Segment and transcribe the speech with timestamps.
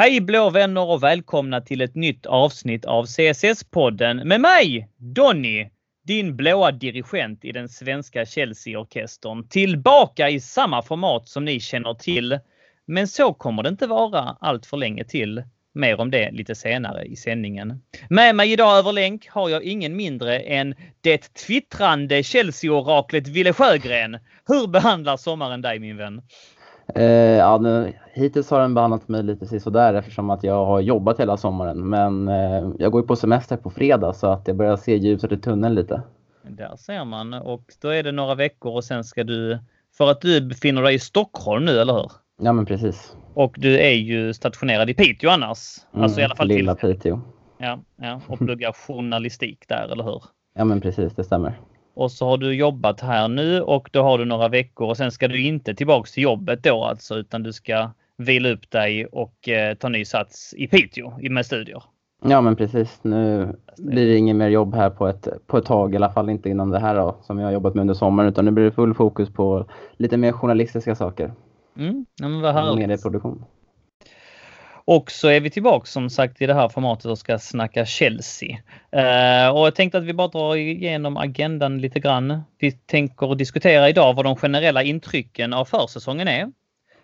[0.00, 5.70] Hej blå vänner och välkomna till ett nytt avsnitt av CSS-podden med mig, Donny,
[6.06, 9.48] din blåa dirigent i den svenska Chelsea-orkestern.
[9.48, 12.38] Tillbaka i samma format som ni känner till.
[12.86, 15.42] Men så kommer det inte vara allt för länge till.
[15.74, 17.82] Mer om det lite senare i sändningen.
[18.08, 24.18] Med mig idag över länk har jag ingen mindre än det twittrande Chelsea-oraklet Ville Sjögren.
[24.46, 26.22] Hur behandlar sommaren dig min vän?
[26.94, 27.04] Eh,
[27.36, 31.36] ja, nu, hittills har den behandlat mig lite sådär eftersom att jag har jobbat hela
[31.36, 31.88] sommaren.
[31.88, 35.32] Men eh, jag går ju på semester på fredag så att jag börjar se ljuset
[35.32, 36.02] i tunneln lite.
[36.42, 39.58] Där ser man och då är det några veckor och sen ska du,
[39.98, 42.10] för att du befinner dig i Stockholm nu, eller hur?
[42.40, 43.16] Ja, men precis.
[43.34, 45.58] Och du är ju stationerad i Piteå annars.
[45.92, 46.94] Mm, alltså i alla fall lilla till...
[46.94, 47.20] Piteå.
[47.58, 50.22] Ja, ja, och pluggar journalistik där, eller hur?
[50.54, 51.60] Ja, men precis, det stämmer.
[51.98, 55.12] Och så har du jobbat här nu och då har du några veckor och sen
[55.12, 59.48] ska du inte tillbaks till jobbet då alltså, utan du ska vila upp dig och
[59.48, 61.82] eh, ta ny sats i Piteå med studier.
[62.24, 62.98] Ja men precis.
[63.02, 66.30] Nu blir det inget mer jobb här på ett, på ett tag, i alla fall
[66.30, 68.64] inte inom det här då, som jag har jobbat med under sommaren, utan nu blir
[68.64, 71.32] det full fokus på lite mer journalistiska saker.
[71.76, 72.78] Mm, ja, men vad härligt.
[72.78, 73.44] Medieproduktion.
[74.90, 78.58] Och så är vi tillbaka som sagt i det här formatet och ska snacka Chelsea.
[78.90, 82.42] Eh, och jag tänkte att vi bara drar igenom agendan lite grann.
[82.58, 86.52] Vi tänker diskutera idag vad de generella intrycken av försäsongen är.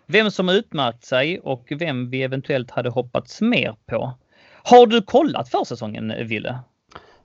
[0.07, 4.13] Vem som utmärkt sig och vem vi eventuellt hade hoppats mer på.
[4.63, 6.59] Har du kollat försäsongen, Ville?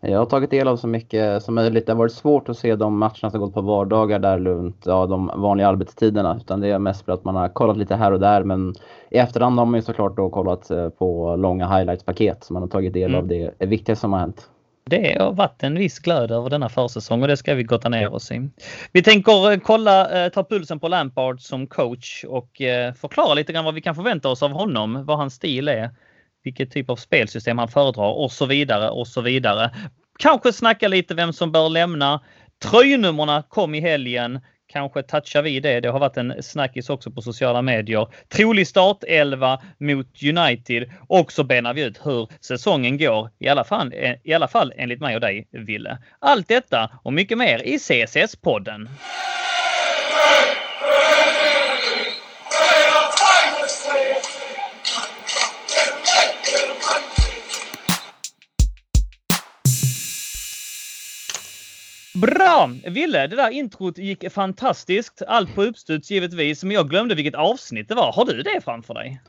[0.03, 1.87] Jag har tagit del av så mycket som möjligt.
[1.87, 5.07] Det har varit svårt att se de matcherna som gått på vardagar där runt ja,
[5.07, 6.37] de vanliga arbetstiderna.
[6.41, 8.45] Utan det är mest för att man har kollat lite här och där.
[8.45, 8.75] Men
[9.11, 12.45] i efterhand har man ju såklart då kollat eh, på långa highlights-paket.
[12.45, 13.21] Så man har tagit del mm.
[13.21, 14.51] av det, det viktigaste som har hänt.
[14.85, 18.15] Det har varit en viss glöd över denna försäsong och det ska vi gotta ner
[18.15, 18.49] oss i.
[18.93, 22.51] Vi tänker eh, kolla, eh, ta pulsen på Lampard som coach och
[23.01, 25.91] förklara lite grann vad vi kan förvänta oss av honom, vad hans stil är
[26.45, 29.71] vilket typ av spelsystem han föredrar och så vidare och så vidare.
[30.19, 32.21] Kanske snacka lite vem som bör lämna.
[32.65, 34.41] Tröjnummerna kom i helgen.
[34.73, 35.81] Kanske touchar vi det.
[35.81, 38.09] Det har varit en snackis också på sociala medier.
[38.29, 43.31] Trolig startelva mot United och så benar vi ut hur säsongen går.
[43.39, 43.95] I alla fall,
[44.25, 45.99] i alla fall enligt mig och dig, Ville.
[46.19, 48.89] Allt detta och mycket mer i CSS-podden.
[62.21, 62.71] Bra!
[62.87, 65.23] Ville, det där introt gick fantastiskt.
[65.27, 68.13] Allt på uppstuds givetvis, men jag glömde vilket avsnitt det var.
[68.13, 69.21] Har du det framför dig?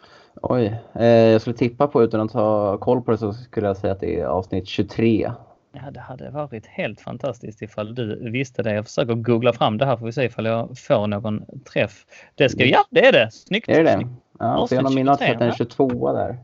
[0.42, 3.78] Oj, eh, jag skulle tippa på utan att ha koll på det så skulle jag
[3.78, 5.32] säga att det är avsnitt 23.
[5.74, 8.74] Ja, det hade varit helt fantastiskt ifall du visste det.
[8.74, 12.06] Jag försöker googla fram det här får vi se ifall jag får någon träff.
[12.36, 13.32] Det ska, ja, det är det!
[13.32, 13.70] Snyggt!
[13.70, 14.08] Är det det?
[14.40, 16.38] Ja, så jag har minnas att det är en 22 där.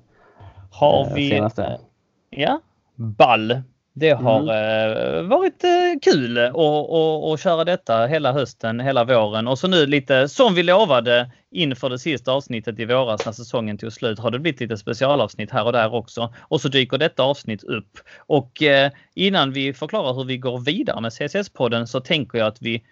[0.71, 1.29] Har eh, vi...
[1.29, 1.79] Senaste.
[2.29, 2.61] Ja,
[2.95, 3.61] ball.
[3.99, 4.49] Det har mm.
[4.49, 5.69] eh, varit eh,
[6.01, 11.31] kul att köra detta hela hösten, hela våren och så nu lite som vi lovade
[11.51, 15.51] inför det sista avsnittet i våras när säsongen tog slut har det blivit lite specialavsnitt
[15.51, 16.33] här och där också.
[16.39, 17.99] Och så dyker detta avsnitt upp.
[18.17, 22.61] Och eh, innan vi förklarar hur vi går vidare med CSS-podden så tänker jag att
[22.61, 22.83] vi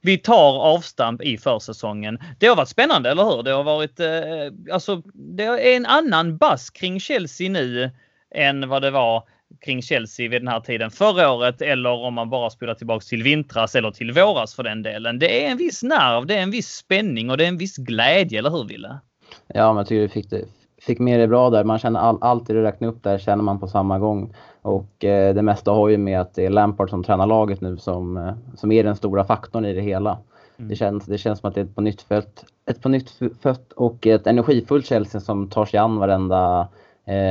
[0.00, 2.18] vi tar avstamp i försäsongen.
[2.38, 3.42] Det har varit spännande, eller hur?
[3.42, 7.90] Det har varit, eh, alltså, det är en annan bass kring Chelsea nu
[8.34, 9.22] än vad det var
[9.64, 13.22] kring Chelsea vid den här tiden förra året eller om man bara spelar tillbaks till
[13.22, 15.18] vintras eller till våras för den delen.
[15.18, 17.76] Det är en viss nerv, det är en viss spänning och det är en viss
[17.76, 18.98] glädje, eller hur Ville?
[19.46, 20.44] Ja, men jag tycker du fick, det,
[20.82, 21.64] fick med det bra där.
[21.64, 24.34] Man känner all, allt det du räknar upp där känner man på samma gång.
[24.62, 27.76] Och eh, det mesta har ju med att det är Lampard som tränar laget nu
[27.76, 30.18] som, eh, som är den stora faktorn i det hela.
[30.56, 30.68] Mm.
[30.68, 33.10] Det, känns, det känns som att det är ett på nytt fött, ett på nytt
[33.42, 36.68] fött och ett energifullt Chelsea som tar sig an varenda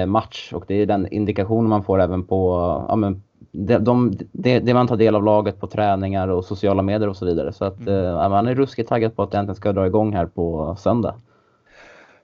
[0.07, 2.57] match och det är den indikationen man får även på
[2.89, 6.81] ja, men, det, de, det, det, man tar del av laget på träningar och sociala
[6.81, 7.53] medier och så vidare.
[7.53, 8.05] Så att mm.
[8.05, 11.15] eh, man är ruskigt taggad på att det äntligen ska dra igång här på söndag.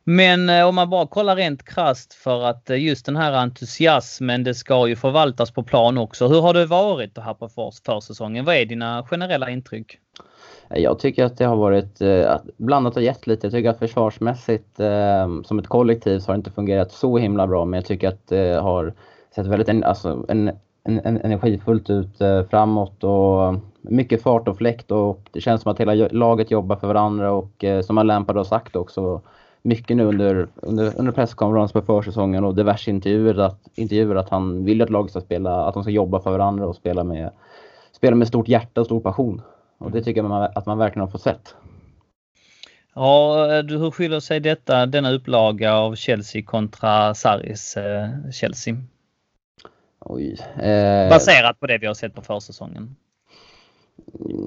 [0.04, 4.44] Men eh, om man bara kollar rent krast för att eh, just den här entusiasmen,
[4.44, 6.28] det ska ju förvaltas på plan också.
[6.28, 7.50] Hur har det varit här på
[7.86, 8.46] försäsongen?
[8.46, 10.00] Vad är dina generella intryck?
[10.70, 13.48] Jag tycker att det har varit eh, blandat och gett lite.
[13.48, 17.48] Jag tycker att försvarsmässigt eh, som ett kollektiv så har det inte fungerat så himla
[17.48, 17.66] bra.
[17.66, 18.94] Men jag tycker att det har
[19.36, 20.48] sett väldigt alltså, en,
[20.84, 25.72] en, en energifullt ut eh, framåt och mycket fart och fläkt och det känns som
[25.72, 29.22] att hela laget jobbar för varandra och eh, som Lampard har sagt också
[29.62, 34.66] mycket nu under, under, under presskonferensen på försäsongen och diverse intervjuer att, intervjuer att han
[34.66, 37.32] vill att laget ska spela, att de ska jobba för varandra och spela med,
[37.92, 39.42] spela med stort hjärta och stor passion.
[39.80, 41.56] Och det tycker jag att man verkligen har fått sett.
[42.96, 48.76] Ja, hur skiljer sig detta, denna upplaga av Chelsea kontra Saris eh, Chelsea?
[50.00, 51.10] Oj, eh...
[51.10, 52.96] Baserat på det vi har sett på försäsongen.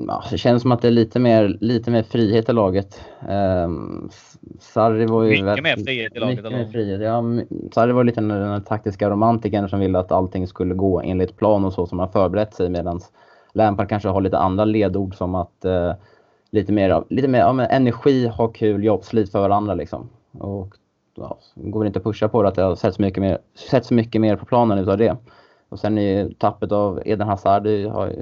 [0.08, 3.00] Ja, det känns som att det är lite mer, lite mer frihet i laget.
[3.28, 4.11] Um,
[4.61, 6.37] Sarri var ju mycket väldigt, mer frihet i laget.
[6.37, 7.00] Mycket mer frihet.
[7.00, 7.23] Ja,
[7.75, 11.64] Sarri var lite den, den taktiska romantikern som ville att allting skulle gå enligt plan
[11.64, 13.00] och så som han förberett sig medan
[13.52, 15.93] Lampard kanske har lite andra ledord som att eh,
[16.50, 20.08] lite mer, lite mer ja, energi, ha kul, jobb, slit för varandra liksom.
[20.32, 20.75] Och
[21.14, 23.38] ja, går väl inte att pusha på det att det har sett så mycket mer,
[23.70, 25.16] sett så mycket mer på planen utav det.
[25.69, 28.12] Och sen är tappet av Eden Hazard har,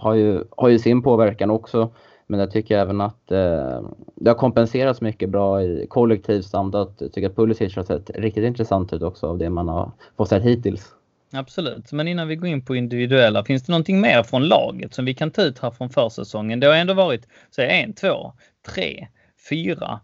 [0.00, 1.90] har, ju, har ju sin påverkan också.
[2.26, 3.80] Men jag tycker även att eh,
[4.14, 8.10] det har kompenserats mycket bra i kollektivt samt att jag tycker att Pulisic har sett
[8.10, 10.95] riktigt intressant ut också av det man har fått sett hittills.
[11.36, 15.04] Absolut, men innan vi går in på individuella, finns det någonting mer från laget som
[15.04, 16.60] vi kan ta ut här från försäsongen?
[16.60, 18.32] Det har ändå varit så en, två,
[18.74, 19.06] tre,
[19.48, 20.00] fyra,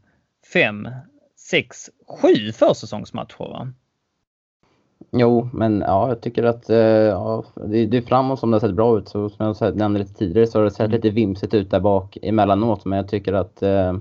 [0.52, 0.88] fem,
[1.50, 3.73] sex, sju försäsongsmatcher va?
[5.11, 8.61] Jo, men ja, jag tycker att eh, ja, det, det är framåt som det har
[8.61, 9.08] sett bra ut.
[9.08, 10.90] Så, som jag nämnde lite tidigare så har det sett mm.
[10.90, 12.85] lite vimsigt ut där bak emellanåt.
[12.85, 13.93] Men jag tycker att eh,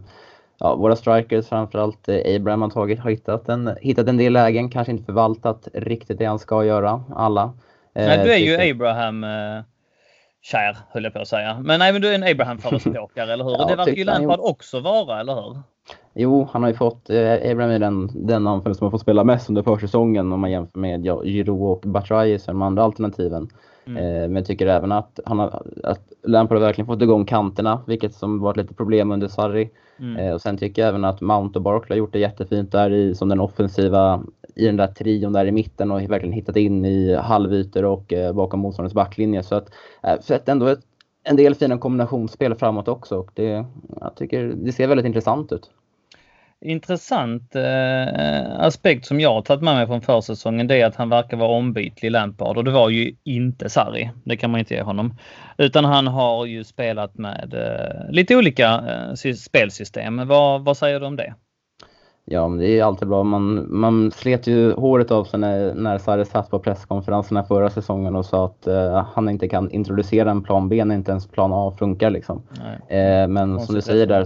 [0.62, 4.70] ja, våra strikers, framförallt eh, Abraham har, tagit, har hittat, en, hittat en del lägen.
[4.70, 7.54] Kanske inte förvaltat riktigt det han ska göra, alla.
[7.94, 9.26] Nej, du är ju Abraham
[10.42, 11.60] kär, höll jag på att säga.
[11.60, 13.52] Men nej, men du är en Abraham-förespråkare, eller hur?
[13.60, 15.58] ja, det verkar ju Lampard också vara, eller hur?
[16.14, 19.24] Jo, han har ju fått, eh, Abraham är den, den anfallare som har fått spela
[19.24, 23.50] mest under försäsongen om man jämför med ja, Giroud och Batshuayi som de andra alternativen.
[23.88, 23.98] Mm.
[23.98, 27.84] Eh, men jag tycker även att, han har, att Lampard har verkligen fått igång kanterna,
[27.88, 29.70] vilket som varit lite problem under Sarri.
[30.02, 30.18] Mm.
[30.18, 32.92] Eh, och sen tycker jag även att Mount och Barkley har gjort det jättefint där
[32.92, 34.24] i, som den offensiva,
[34.56, 38.34] i den där trion där i mitten och verkligen hittat in i halvytor och eh,
[38.34, 39.44] bakom motståndarens backlinje.
[39.44, 39.70] Så att,
[40.04, 40.80] eh, sett ändå ett,
[41.24, 43.18] en del fina kombinationsspel framåt också.
[43.18, 43.66] Och det,
[44.00, 45.72] jag tycker det ser väldigt intressant ut
[46.62, 51.10] intressant eh, aspekt som jag har tagit med mig från försäsongen det är att han
[51.10, 54.12] verkar vara ombytlig Lampard och det var ju inte Sarri.
[54.24, 55.14] Det kan man inte ge honom.
[55.58, 60.28] Utan han har ju spelat med eh, lite olika eh, spelsystem.
[60.28, 61.34] Vad, vad säger du om det?
[62.26, 63.24] Ja, men det är alltid bra.
[63.24, 68.16] Man, man slet ju håret av sig när, när Sarri satt på presskonferenserna förra säsongen
[68.16, 71.52] och sa att uh, han inte kan introducera en plan B när inte ens plan
[71.54, 72.10] A funkar.
[72.10, 72.38] Liksom.
[72.38, 74.26] Uh, men som du säger där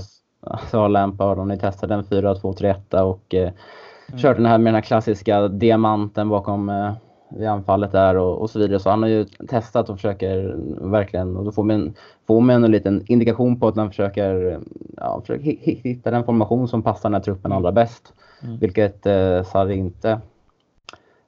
[0.72, 4.20] så har Lampard och ni testat en 4-2-3-1 och eh, mm.
[4.20, 6.94] kört den här med den här klassiska diamanten bakom eh,
[7.30, 8.80] vid anfallet där och, och, så vidare.
[8.80, 10.56] Så han har ju testat och försöker
[10.92, 11.94] verkligen, och då får man,
[12.28, 14.60] får man en liten indikation på att han försöker,
[14.98, 15.44] ja, försöker
[15.84, 18.14] hitta den formation som passar den här truppen allra bäst.
[18.44, 18.58] Mm.
[18.58, 20.20] Vilket eh, Sarri inte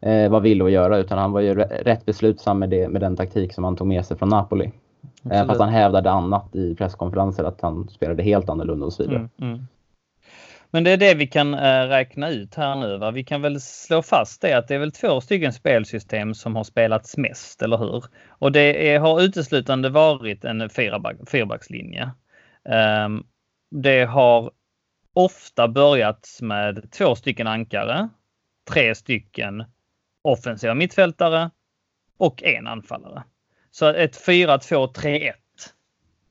[0.01, 3.15] eh, var villig att göra utan han var ju rätt beslutsam med, det, med den
[3.15, 4.71] taktik som han tog med sig från Napoli.
[5.23, 5.47] Absolut.
[5.47, 9.29] Fast han hävdade annat i presskonferenser, att han spelade helt annorlunda och så vidare.
[9.37, 9.67] Mm, mm.
[10.71, 12.97] Men det är det vi kan äh, räkna ut här nu.
[12.97, 13.11] Va?
[13.11, 16.63] Vi kan väl slå fast det att det är väl två stycken spelsystem som har
[16.63, 18.03] spelats mest, eller hur?
[18.29, 22.11] Och det är, har uteslutande varit en fyrback, fyrbackslinje.
[23.05, 23.23] Um,
[23.71, 24.51] det har
[25.13, 28.09] ofta börjat med två stycken ankare,
[28.69, 29.63] tre stycken
[30.21, 31.49] offensiva mittfältare
[32.17, 33.23] och en anfallare.
[33.77, 35.31] Så ett 4-2-3-1.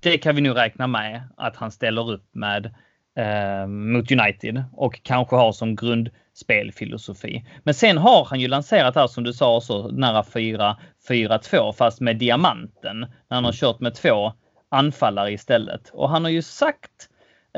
[0.00, 2.74] Det kan vi nu räkna med att han ställer upp med
[3.16, 7.44] eh, mot United och kanske har som grundspelfilosofi.
[7.62, 12.16] Men sen har han ju lanserat här som du sa så nära 4-4-2 fast med
[12.16, 13.00] diamanten.
[13.00, 14.32] När han har kört med två
[14.68, 15.90] anfallare istället.
[15.92, 17.08] Och han har ju sagt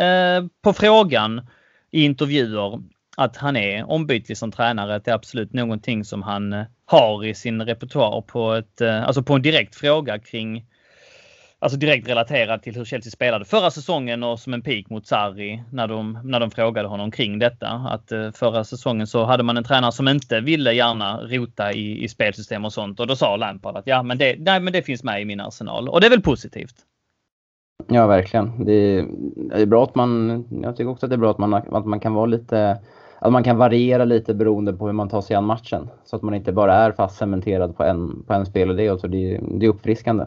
[0.01, 1.47] eh, på frågan
[1.91, 2.83] i intervjuer
[3.17, 4.99] att han är ombytlig som tränare.
[4.99, 9.23] Det är absolut någonting som han eh, har i sin repertoar på ett, eh, alltså
[9.23, 10.65] på en direkt fråga kring
[11.61, 15.63] Alltså direkt relaterat till hur Chelsea spelade förra säsongen och som en pik mot Sarri
[15.73, 17.69] när de, när de frågade honom kring detta.
[17.69, 22.05] Att eh, förra säsongen så hade man en tränare som inte ville gärna rota i,
[22.05, 24.83] i spelsystem och sånt och då sa Lampard att ja men det, nej, men det
[24.83, 26.75] finns med i min arsenal och det är väl positivt.
[27.89, 28.65] Ja verkligen.
[28.65, 31.39] Det är, det är bra att man, jag tycker också att det är bra att
[31.39, 32.79] man, att man kan vara lite
[33.19, 35.91] att man kan variera lite beroende på hur man tar sig an matchen.
[36.05, 38.91] Så att man inte bara är fast cementerad på en, på en spelidé.
[38.91, 40.25] Och så det, det är uppfriskande.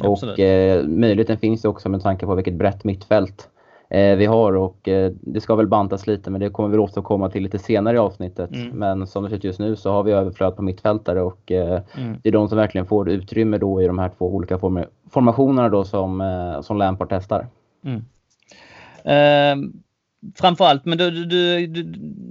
[0.00, 0.38] Absolut.
[0.38, 3.48] Och eh, möjligheten finns ju också med tanke på vilket brett mittfält
[3.88, 4.56] eh, vi har.
[4.56, 7.96] Och eh, det ska väl bantas lite men det kommer vi återkomma till lite senare
[7.96, 8.50] i avsnittet.
[8.52, 8.68] Mm.
[8.68, 11.80] Men som det ser ut just nu så har vi överflöd på mittfältare och eh,
[11.98, 12.18] mm.
[12.22, 15.68] det är de som verkligen får utrymme då i de här två olika form formationerna
[15.68, 17.46] då som, eh, som Lampard testar.
[17.84, 18.04] Mm.
[20.34, 21.82] Framförallt, men du, du, du,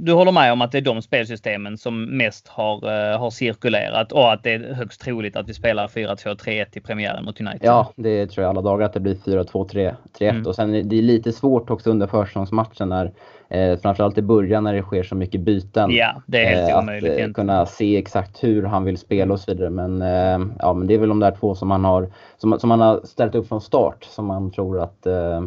[0.03, 4.12] du håller med om att det är de spelsystemen som mest har, uh, har cirkulerat
[4.12, 7.60] och att det är högst troligt att vi spelar 4-2-3-1 i premiären mot United?
[7.62, 10.46] Ja, det tror jag alla dagar att det blir 4-2-3-1 mm.
[10.46, 13.12] och sen det är lite svårt också under försäsongsmatchen när
[13.50, 15.91] eh, framförallt i början när det sker så mycket byten.
[15.91, 17.13] Ja, det är helt eh, omöjligt.
[17.13, 19.69] Att eh, kunna se exakt hur han vill spela och så vidare.
[19.69, 22.72] Men, eh, ja, men det är väl de där två som han har, som, som
[22.72, 25.41] han har ställt upp från start som man tror att eh,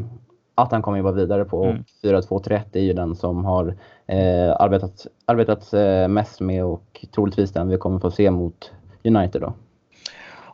[0.55, 1.65] att han kommer jobba vidare på.
[1.65, 1.85] Mm.
[2.03, 3.75] 4-2-3 är ju den som har
[4.07, 8.73] eh, arbetat, arbetat eh, mest med och troligtvis den vi kommer få se mot
[9.05, 9.41] United.
[9.41, 9.55] Då.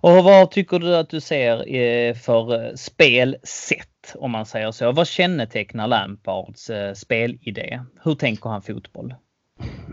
[0.00, 4.92] Och vad tycker du att du ser eh, för eh, spelsätt om man säger så?
[4.92, 7.80] Vad kännetecknar Lampards eh, spelidé?
[8.04, 9.14] Hur tänker han fotboll?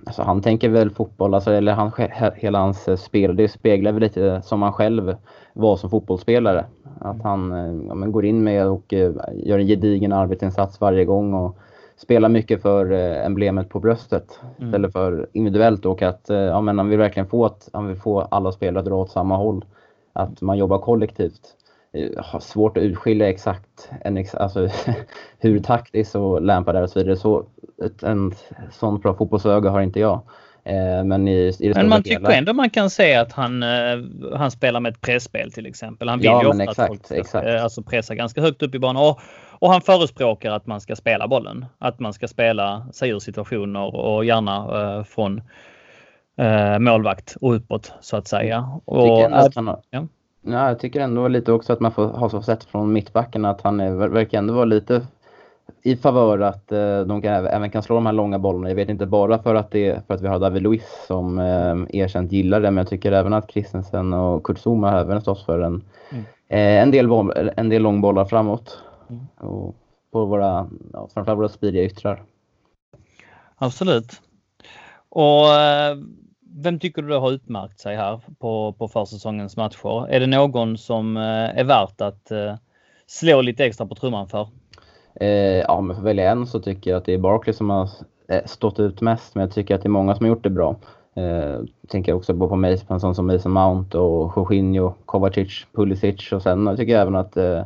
[0.06, 1.92] Alltså han tänker väl fotboll, alltså, eller han,
[2.36, 5.16] hela hans spel, det speglar väl lite som han själv
[5.54, 6.66] var som fotbollsspelare.
[7.00, 7.52] Att han
[7.88, 8.94] ja, men går in med och
[9.34, 11.58] gör en gedigen arbetsinsats varje gång och
[11.98, 14.70] spelar mycket för emblemet på bröstet mm.
[14.70, 18.22] istället för individuellt och att ja, men han vill verkligen få att han vill få
[18.22, 19.66] alla spelare att dra åt samma håll
[20.14, 21.42] att man jobbar kollektivt.
[22.18, 24.70] Har svårt att urskilja exakt en, alltså,
[25.40, 27.16] hur taktiskt och Lampard är och så vidare.
[27.16, 27.46] Så,
[27.86, 28.34] ett, en
[28.72, 30.22] sån bra fotbollsöga har inte jag.
[30.64, 33.98] Eh, men, i, i men man tycker ändå man kan se att han, eh,
[34.34, 36.10] han spelar med ett pressspel till exempel.
[36.10, 37.48] Han vill ja, ju ofta exakt, att folk exakt.
[37.48, 39.04] Eh, alltså pressa ganska högt upp i banan.
[39.04, 39.20] Och,
[39.60, 41.66] och han förespråkar att man ska spela bollen.
[41.80, 45.42] Att man ska spela sig ur situationer och gärna uh, från
[46.38, 48.70] eh, målvakt och uppåt så att säga.
[48.86, 50.08] Och, att han har, ja.
[50.46, 50.68] Ja.
[50.68, 53.80] jag tycker ändå lite också att man får ha så sett från mittbacken att han
[53.80, 55.02] är, verkar ändå vara lite
[55.84, 58.70] i favör att eh, de kan, även kan slå de här långa bollarna.
[58.70, 62.00] Jag vet inte bara för att, det, för att vi har David Luiz som eh,
[62.02, 65.46] erkänt gillar det, men jag tycker även att Christensen och Kurt Zuma har även stått
[65.46, 66.24] för en, mm.
[66.48, 68.80] eh, en, del boll, en del långbollar framåt.
[69.10, 69.26] Mm.
[69.38, 69.76] Och
[70.12, 72.24] på våra, ja, framförallt våra speediga yttrar.
[73.56, 74.22] Absolut.
[75.10, 75.98] Och eh,
[76.58, 80.08] vem tycker du har utmärkt sig här på, på försäsongens matcher?
[80.10, 82.56] Är det någon som eh, är värt att eh,
[83.08, 84.48] slå lite extra på trumman för?
[85.16, 87.70] Eh, ja, om jag får välja en så tycker jag att det är Barkley som
[87.70, 87.90] har
[88.30, 90.50] eh, stått ut mest, men jag tycker att det är många som har gjort det
[90.50, 90.76] bra.
[91.16, 95.66] Eh, tänker också på, på, Mason, på en sån som Mason Mount och Jorginho, Kovacic,
[95.74, 97.64] Pulisic och sen jag tycker jag även att eh,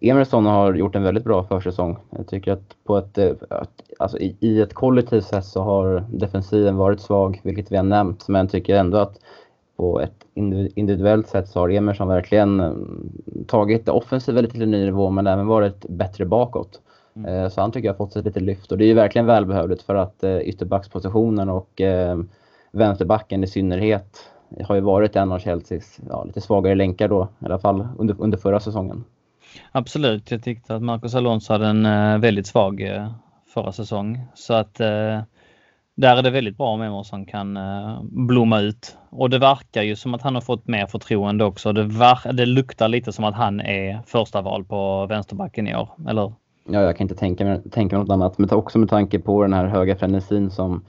[0.00, 1.96] Emerson har gjort en väldigt bra försäsong.
[2.10, 3.32] Jag tycker att på ett, eh,
[3.98, 8.28] alltså i, i ett kollektivt sätt så har defensiven varit svag, vilket vi har nämnt,
[8.28, 9.20] men jag tycker ändå att
[9.76, 12.72] på ett individuellt sätt så har Emerson verkligen eh,
[13.46, 16.80] tagit det offensiva lite till en ny nivå, men även varit bättre bakåt.
[17.16, 17.34] Mm.
[17.34, 19.26] Eh, så han tycker jag har fått sig lite lyft och det är ju verkligen
[19.26, 21.80] välbehövligt för att ytterbackspositionen och
[22.72, 24.30] vänsterbacken i synnerhet
[24.64, 28.16] har ju varit en av Chelseas ja, lite svagare länkar då, i alla fall under,
[28.18, 29.04] under förra säsongen.
[29.72, 33.12] Absolut, jag tyckte att Marcus Alonso hade en uh, väldigt svag uh,
[33.54, 34.20] förra säsong.
[34.34, 35.20] Så att uh,
[35.94, 37.58] där är det väldigt bra om Emerson kan
[38.02, 38.96] blomma ut.
[39.10, 41.72] Och det verkar ju som att han har fått mer förtroende också.
[41.72, 45.88] Det, var, det luktar lite som att han är första val på vänsterbacken i år,
[46.08, 46.32] eller?
[46.70, 48.38] Ja, jag kan inte tänka mig, tänka mig något annat.
[48.38, 50.84] Men också med tanke på den här höga frenesin som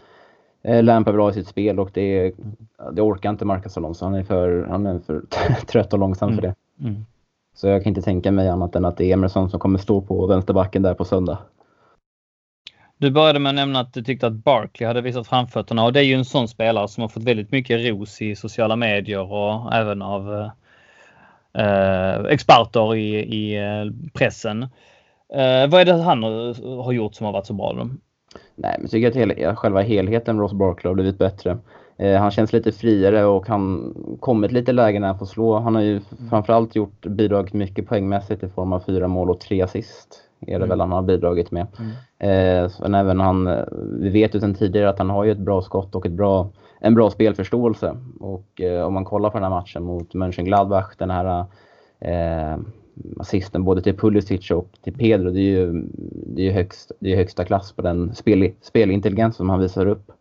[0.64, 2.34] eh, Lampard vill ha i sitt spel och det,
[2.94, 4.06] det orkar inte Marcus Alonso.
[4.06, 5.22] Han är för, han är för
[5.68, 6.42] trött och långsam mm.
[6.42, 6.56] för det.
[6.88, 7.06] Mm.
[7.56, 10.02] Så jag kan inte tänka mig annat än att det är Emerson som kommer stå
[10.02, 11.38] på vänsterbacken där på söndag.
[12.98, 16.00] Du började med att nämna att du tyckte att Barkley hade visat framfötterna och det
[16.00, 19.74] är ju en sån spelare som har fått väldigt mycket ros i sociala medier och
[19.74, 20.50] även av
[21.54, 24.64] eh, experter i, i eh, pressen.
[25.34, 26.24] Eh, vad är det han
[26.64, 27.74] har gjort som har varit så bra?
[27.74, 27.90] Då?
[28.56, 31.58] Nej, men jag tycker att hel, själva helheten Ross Barkley har blivit bättre.
[32.00, 35.60] Eh, han känns lite friare och han kommit lite lägen när han får slå.
[35.60, 36.30] Han har ju mm.
[36.30, 40.24] framförallt gjort bidragit mycket poängmässigt i form av fyra mål och tre assist.
[40.42, 40.70] Är det mm.
[40.70, 41.68] väl han har bidragit med.
[41.80, 42.66] Mm.
[42.66, 43.64] Eh, men även han, eh,
[44.00, 46.50] vi vet ju sedan tidigare att han har ju ett bra skott och ett bra,
[46.80, 47.98] en bra spelförståelse.
[48.20, 51.46] Och om man kollar på den här matchen mot Mönchengladbach, den här
[52.00, 52.58] eh,
[53.18, 55.84] assisten både till Pulisic och till Pedro, det är ju,
[56.36, 60.12] det är högst, det är högsta klass på den spel, spelintelligens som han visar upp.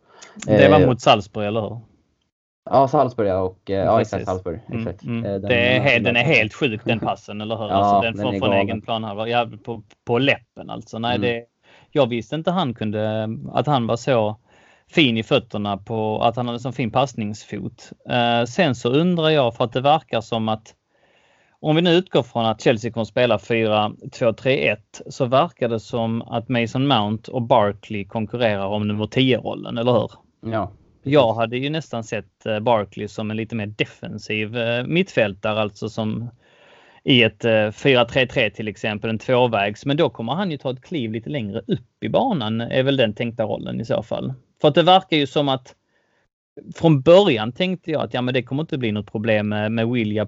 [0.45, 1.79] Det var eh, mot Salzburg, eller hur?
[2.69, 3.39] Ja, Salzburg ja.
[3.39, 4.25] Och, eh, ja, exakt.
[4.25, 4.59] Salzburg.
[4.67, 5.03] Mm, exakt.
[5.03, 5.41] Mm, mm.
[5.41, 7.67] Den, det är, den, den är helt sjuk den passen, eller hur?
[7.67, 9.27] Ja, alltså, den, den får från egen planhalva.
[9.27, 10.99] Ja, på, på läppen alltså.
[10.99, 11.21] Nej, mm.
[11.21, 11.43] det,
[11.91, 14.37] jag visste inte han kunde, att han var så
[14.89, 17.91] fin i fötterna på att han hade så fin passningsfot.
[18.11, 20.75] Uh, sen så undrar jag för att det verkar som att
[21.61, 24.77] om vi nu utgår från att Chelsea kommer spela 4-2-3-1
[25.09, 30.11] så verkar det som att Mason Mount och Barkley konkurrerar om nummer 10-rollen, eller hur?
[30.41, 30.71] Ja.
[31.03, 35.89] Jag hade ju nästan sett eh, Barkley som en lite mer defensiv eh, mittfältare, alltså
[35.89, 36.29] som
[37.03, 39.85] i ett eh, 4-3-3 till exempel, en tvåvägs.
[39.85, 42.97] Men då kommer han ju ta ett kliv lite längre upp i banan, är väl
[42.97, 44.33] den tänkta rollen i så fall.
[44.61, 45.75] För att det verkar ju som att
[46.75, 49.87] från början tänkte jag att ja, men det kommer inte bli något problem med, med
[49.87, 50.27] William,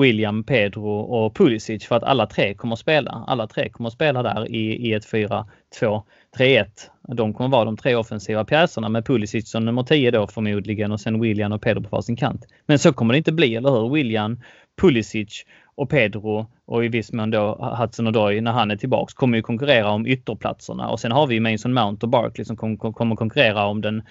[0.00, 3.24] William, Pedro och Pulisic för att alla tre kommer att spela.
[3.26, 6.66] Alla tre kommer att spela där i, i ett 4-2-3-1.
[7.08, 11.00] De kommer vara de tre offensiva pjäserna med Pulisic som nummer 10 då förmodligen och
[11.00, 12.46] sen William och Pedro på varsin kant.
[12.66, 13.94] Men så kommer det inte bli, eller hur?
[13.94, 14.40] William,
[14.80, 15.44] Pulisic
[15.74, 19.42] och Pedro och i viss mån då Hudson Odoi när han är tillbaks kommer ju
[19.42, 23.80] konkurrera om ytterplatserna och sen har vi Mason Mount och Barkley som kommer konkurrera om
[23.80, 24.02] den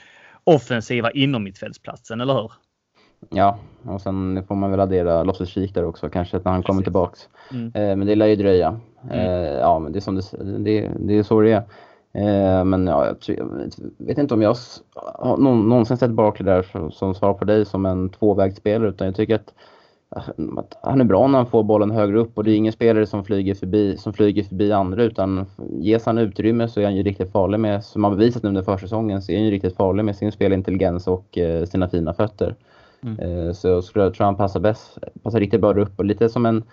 [0.47, 2.51] offensiva inom mittfältsplatsen, eller hur?
[3.29, 6.67] Ja, och sen får man väl addera Cheek där också kanske när han Precis.
[6.67, 7.29] kommer tillbaks.
[7.51, 7.65] Mm.
[7.65, 8.79] Eh, men det lär ju dröja.
[9.03, 9.19] Mm.
[9.19, 10.23] Eh, ja, men det är som det,
[10.59, 11.63] det, det är så det är.
[12.13, 13.49] Eh, men ja, jag,
[13.97, 14.55] vet inte om jag
[14.93, 19.35] har någonsin sett Barkley där som svar på dig som en tvåvägsspelare utan jag tycker
[19.35, 19.53] att
[20.81, 23.23] han är bra när han får bollen högre upp och det är ingen spelare som
[23.23, 25.45] flyger förbi, som flyger förbi andra utan
[25.79, 28.63] ges han utrymme så är han ju riktigt farlig med, som han bevisat nu under
[28.63, 32.55] försäsongen, så är han ju riktigt farlig med sin spelintelligens och eh, sina fina fötter.
[33.01, 33.19] Mm.
[33.19, 36.63] Eh, så jag tror han passar bäst, passar riktigt bra upp och lite som en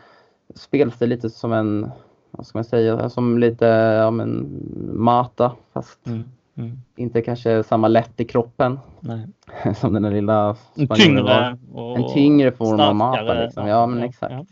[0.54, 1.90] spelstil, lite som en,
[2.30, 4.60] vad ska man säga, som lite, ja men
[4.92, 6.24] Mata fast mm.
[6.56, 6.78] Mm.
[6.96, 9.26] Inte kanske samma lätt i kroppen Nej.
[9.76, 11.58] som den där lilla En tyngre,
[11.96, 13.44] en tyngre form av Mata.
[13.44, 13.68] Liksom.
[13.68, 14.32] Ja, men exakt.
[14.32, 14.46] Ja.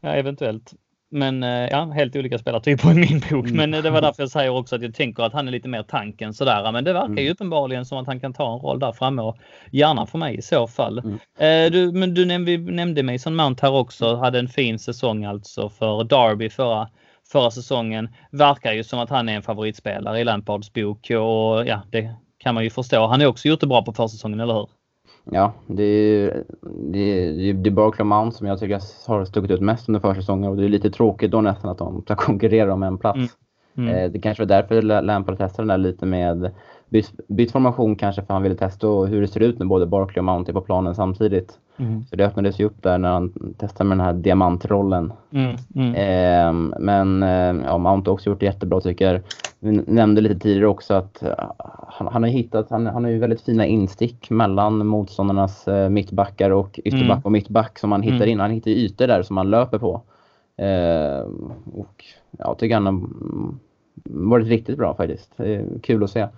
[0.00, 0.74] ja, eventuellt.
[1.14, 3.46] Men eh, ja, helt olika spelartyper i min bok.
[3.46, 3.56] Mm.
[3.56, 5.68] Men eh, det var därför jag säger också att jag tänker att han är lite
[5.68, 6.72] mer tanken sådär.
[6.72, 7.24] Men det verkar mm.
[7.24, 9.38] ju uppenbarligen som att han kan ta en roll där framme och
[9.70, 10.98] gärna för mig i så fall.
[10.98, 11.18] Mm.
[11.38, 14.16] Eh, du, men du nämnde, nämnde Mason Mount här också.
[14.16, 16.88] Hade en fin säsong alltså för Derby förra
[17.32, 18.08] förra säsongen.
[18.30, 22.54] Verkar ju som att han är en favoritspelare i Lampards bok och ja, det kan
[22.54, 23.06] man ju förstå.
[23.06, 24.68] Han har också gjort det bra på försäsongen, eller hur?
[25.24, 26.44] Ja, det är
[26.92, 30.56] det, det, är Barclay Mount som jag tycker har stuckit ut mest under försäsongen och
[30.56, 33.16] det är lite tråkigt då nästan att de ska konkurrera om en plats.
[33.16, 33.28] Mm.
[33.76, 33.94] Mm.
[33.94, 36.50] Eh, det kanske var därför Lampard testade den där lite med
[36.92, 40.20] bytt, bytt formation kanske för han ville testa hur det ser ut när både Barkley
[40.20, 41.58] och Mount på planen samtidigt.
[41.76, 42.04] Mm.
[42.04, 45.12] Så det öppnades ju upp där när han testade med den här diamantrollen.
[45.30, 45.56] Mm.
[45.74, 45.94] Mm.
[45.94, 49.22] Eh, men eh, ja, Mount har också gjort det jättebra tycker.
[49.58, 51.32] Vi nämnde lite tidigare också att uh,
[51.88, 56.50] han, han, har hittat, han, han har ju väldigt fina instick mellan motståndarnas uh, mittbackar
[56.50, 57.22] och ytterback mm.
[57.24, 58.28] och mittback som han hittar mm.
[58.28, 58.40] in.
[58.40, 60.02] Han hittar ytor där som han löper på.
[60.56, 61.26] Eh,
[61.74, 62.04] och
[62.38, 63.00] jag tycker han har
[64.04, 65.34] varit riktigt bra faktiskt.
[65.82, 66.28] kul att se.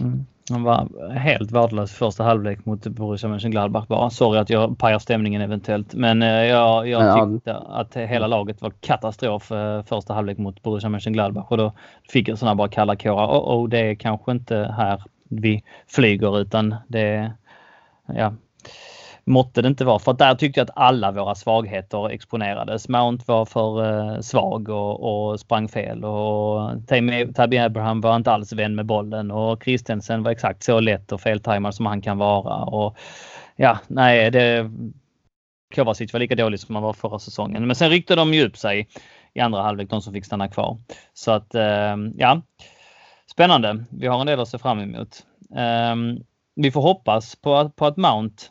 [0.00, 0.26] Mm.
[0.50, 4.10] Han var helt värdelös första halvlek mot Borussia Mönchengladbach bara.
[4.10, 5.94] Sorry att jag pajar stämningen eventuellt.
[5.94, 7.66] Men eh, jag, jag tyckte ja.
[7.68, 11.50] att hela laget var katastrof eh, första halvlek mot Borussia Mönchengladbach.
[11.50, 11.72] Och då
[12.08, 13.26] fick jag sådana bara kalla kårar.
[13.26, 17.32] Oh, oh, det är kanske inte här vi flyger utan det
[18.06, 18.34] ja,
[19.26, 19.98] måtte det inte vara.
[19.98, 22.88] För där tyckte jag att alla våra svagheter exponerades.
[22.88, 26.88] Mount var för eh, svag och, och sprang fel och
[27.34, 31.20] Tabby Abraham var inte alls vän med bollen och Christensen var exakt så lätt och
[31.20, 32.64] feltajmad som han kan vara.
[32.64, 32.96] Och
[33.56, 34.70] ja, nej, det
[35.74, 37.66] Kovacic var lika dålig som han var förra säsongen.
[37.66, 38.88] Men sen ryckte de ju upp sig
[39.34, 40.78] i andra halvlek, de som fick stanna kvar.
[41.12, 42.42] Så att ehm, ja,
[43.30, 43.84] spännande.
[43.90, 45.26] Vi har en del att se fram emot.
[45.56, 46.18] Ehm,
[46.56, 48.44] vi får hoppas på att, på att Mount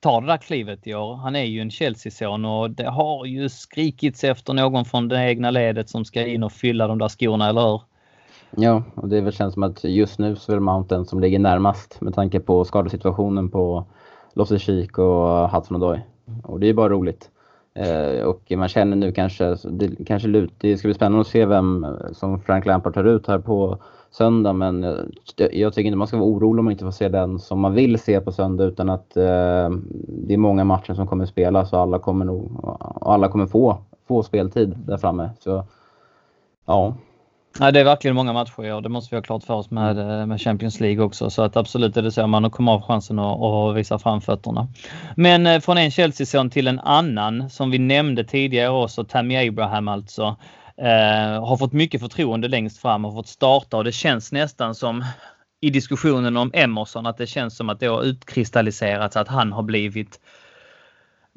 [0.00, 1.16] tar det där klivet i år.
[1.16, 5.50] Han är ju en Chelsea-son och det har ju skrikits efter någon från det egna
[5.50, 7.80] ledet som ska in och fylla de där skorna, eller hur?
[8.56, 11.38] Ja, och det väl känns som att just nu så är det Mountain som ligger
[11.38, 13.84] närmast med tanke på skadesituationen på
[14.34, 16.00] Loftus Cheek och Hudson Odoi.
[16.42, 17.30] Och det är bara roligt.
[17.74, 21.46] Eh, och man känner nu kanske, det, kanske lut, det ska bli spännande att se
[21.46, 23.78] vem som Frank Lampard tar ut här på
[24.10, 24.52] söndag.
[24.52, 24.82] Men
[25.36, 27.74] jag tycker inte man ska vara orolig om man inte får se den som man
[27.74, 29.70] vill se på söndag utan att eh,
[30.08, 33.78] det är många matcher som kommer spelas och alla kommer, nog, och alla kommer få,
[34.08, 35.30] få speltid där framme.
[35.38, 35.64] Så
[36.66, 36.94] ja,
[37.58, 38.80] Nej, det är verkligen många matcher i år.
[38.80, 41.30] Det måste vi ha klart för oss med, eh, med Champions League också.
[41.30, 42.26] Så att absolut är det så.
[42.26, 44.68] Man kommer ha chansen att, att visa framfötterna.
[45.16, 49.88] Men eh, från en Chelsea-son till en annan som vi nämnde tidigare också, Tammy Abraham
[49.88, 50.36] alltså.
[50.80, 55.04] Eh, har fått mycket förtroende längst fram och fått starta och det känns nästan som
[55.60, 59.62] i diskussionen om Emerson att det känns som att det har utkristalliserats att han har
[59.62, 60.20] blivit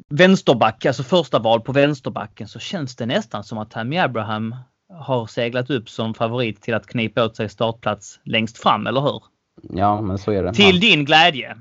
[0.09, 4.55] vänsterback, alltså första val på vänsterbacken så känns det nästan som att Tammy Abraham
[4.93, 9.23] har seglat upp som favorit till att knipa åt sig startplats längst fram, eller hur?
[9.61, 10.53] Ja, men så är det.
[10.53, 11.57] Till din glädje.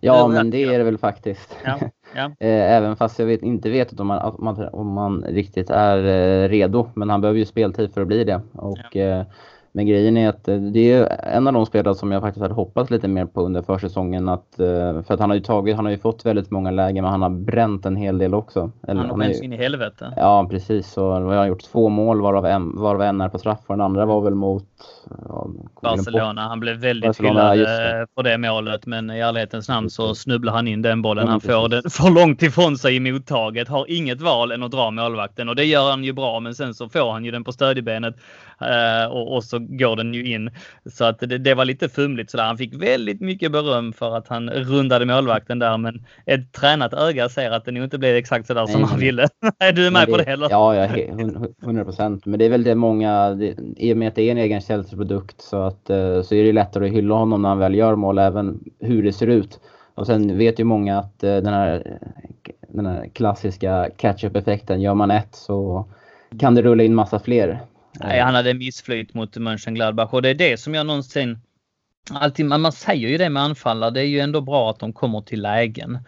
[0.00, 1.56] Ja, men det är det väl faktiskt.
[1.64, 1.78] Ja,
[2.14, 2.24] ja.
[2.40, 5.98] Eh, även fast jag vet, inte vet om man, om, man, om man riktigt är
[5.98, 6.90] eh, redo.
[6.94, 8.40] Men han behöver ju speltid för att bli det.
[8.52, 9.24] Och, ja.
[9.76, 12.42] Eh, Men grejen är att eh, det är en av de spelare som jag faktiskt
[12.42, 14.28] hade hoppats lite mer på under försäsongen.
[14.28, 17.04] Att, eh, för att han har ju tagit, han har ju fått väldigt många lägen
[17.04, 18.70] men han har bränt en hel del också.
[18.88, 20.12] Eller, han har bränt in i helvete.
[20.16, 20.92] Ja precis.
[20.92, 23.80] Så jag har gjort två mål varav en, varav en är på straff och den
[23.80, 24.64] andra var väl mot
[25.28, 25.48] ja,
[25.82, 26.48] Barcelona.
[26.48, 28.06] Han blev väldigt hyllad det.
[28.14, 31.28] på det målet men i ärlighetens namn så snubblar han in den bollen.
[31.28, 33.68] Han får den för långt ifrån sig i mottaget.
[33.68, 36.74] Har inget val än att dra målvakten och det gör han ju bra men sen
[36.74, 38.16] så får han ju den på stödjebenet
[38.60, 40.50] Eh, och, och, så går den ju in.
[40.92, 42.44] Så att det, det var lite fumligt sådär.
[42.44, 45.78] Han fick väldigt mycket beröm för att han rundade målvakten där.
[45.78, 49.28] Men ett tränat öga ser att det nog inte blev exakt sådär som han ville.
[49.58, 50.48] är du med det, på det heller?
[50.50, 50.88] Ja, ja
[51.62, 52.26] 100 procent.
[52.26, 54.60] Men det är väl det många, det, i och med att det är en egen
[54.60, 57.94] Chelsea-produkt så, att, eh, så är det lättare att hylla honom när han väl gör
[57.94, 59.60] mål, även hur det ser ut.
[59.94, 61.98] Och sen vet ju många att eh, den här,
[62.68, 65.86] den här klassiska catch-up-effekten, gör man ett så
[66.38, 67.60] kan det rulla in massa fler.
[68.00, 71.38] Nej, han hade missflyt mot Mönchengladbach och det är det som jag någonsin
[72.10, 75.20] Alltid, man säger ju det med anfallare, det är ju ändå bra att de kommer
[75.20, 75.98] till lägen.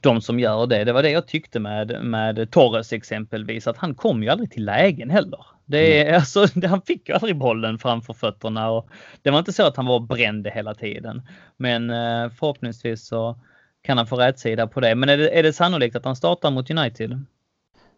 [0.00, 0.84] De som gör det.
[0.84, 4.64] Det var det jag tyckte med, med Torres exempelvis, att han kom ju aldrig till
[4.64, 5.46] lägen heller.
[5.64, 6.14] Det är, mm.
[6.14, 8.88] alltså, han fick ju aldrig bollen framför fötterna och
[9.22, 11.22] det var inte så att han var bränd hela tiden.
[11.56, 13.38] Men eh, förhoppningsvis så
[13.82, 14.94] kan han få rätsida på det.
[14.94, 17.24] Men är det, är det sannolikt att han startar mot United?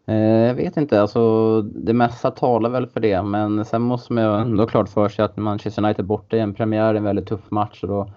[0.08, 3.22] Eh, jag vet inte, alltså det mesta talar väl för det.
[3.22, 6.54] Men sen måste man ju ändå klart för sig att Manchester United borta i en
[6.54, 7.82] premiär, en väldigt tuff match.
[7.82, 8.10] Och då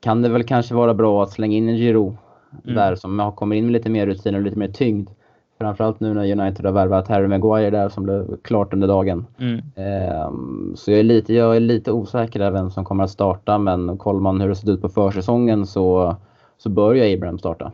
[0.00, 2.16] kan det väl kanske vara bra att slänga in en Giroud
[2.64, 2.76] mm.
[2.76, 5.10] där som kommer in med lite mer rutin och lite mer tyngd.
[5.58, 9.26] Framförallt nu när United har värvat Harry Maguire där som blev klart under dagen.
[9.38, 9.60] Mm.
[9.76, 13.58] Ehm, så jag är, lite, jag är lite osäker där vem som kommer att starta
[13.58, 16.16] men kollar man hur det sett ut på försäsongen så,
[16.58, 17.72] så bör ju Abraham starta.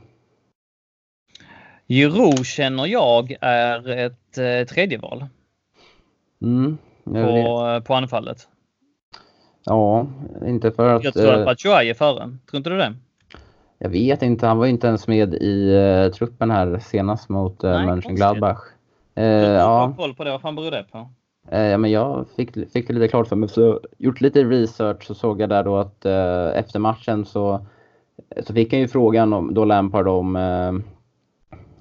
[1.88, 5.26] Giroud känner jag är ett eh, tredje val.
[6.42, 8.48] Mm, på, på anfallet.
[9.64, 10.06] Ja,
[10.46, 11.04] inte för att...
[11.04, 12.18] Jag tror att eh, Batshuayi är före.
[12.50, 12.94] Tror inte du det?
[13.78, 14.46] Jag vet inte.
[14.46, 18.60] Han var inte ens med i uh, truppen här senast mot uh, Mönchengladbach.
[19.18, 19.94] Uh, ja.
[19.96, 20.30] koll på det.
[20.30, 21.10] Vad fan beror det på?
[21.50, 23.48] Ja, men jag fick, fick det lite klart för mig.
[23.48, 26.04] Så gjort lite research så såg jag där då att
[26.56, 27.66] efter matchen så,
[28.42, 30.36] så fick han ju frågan om, då Lampard om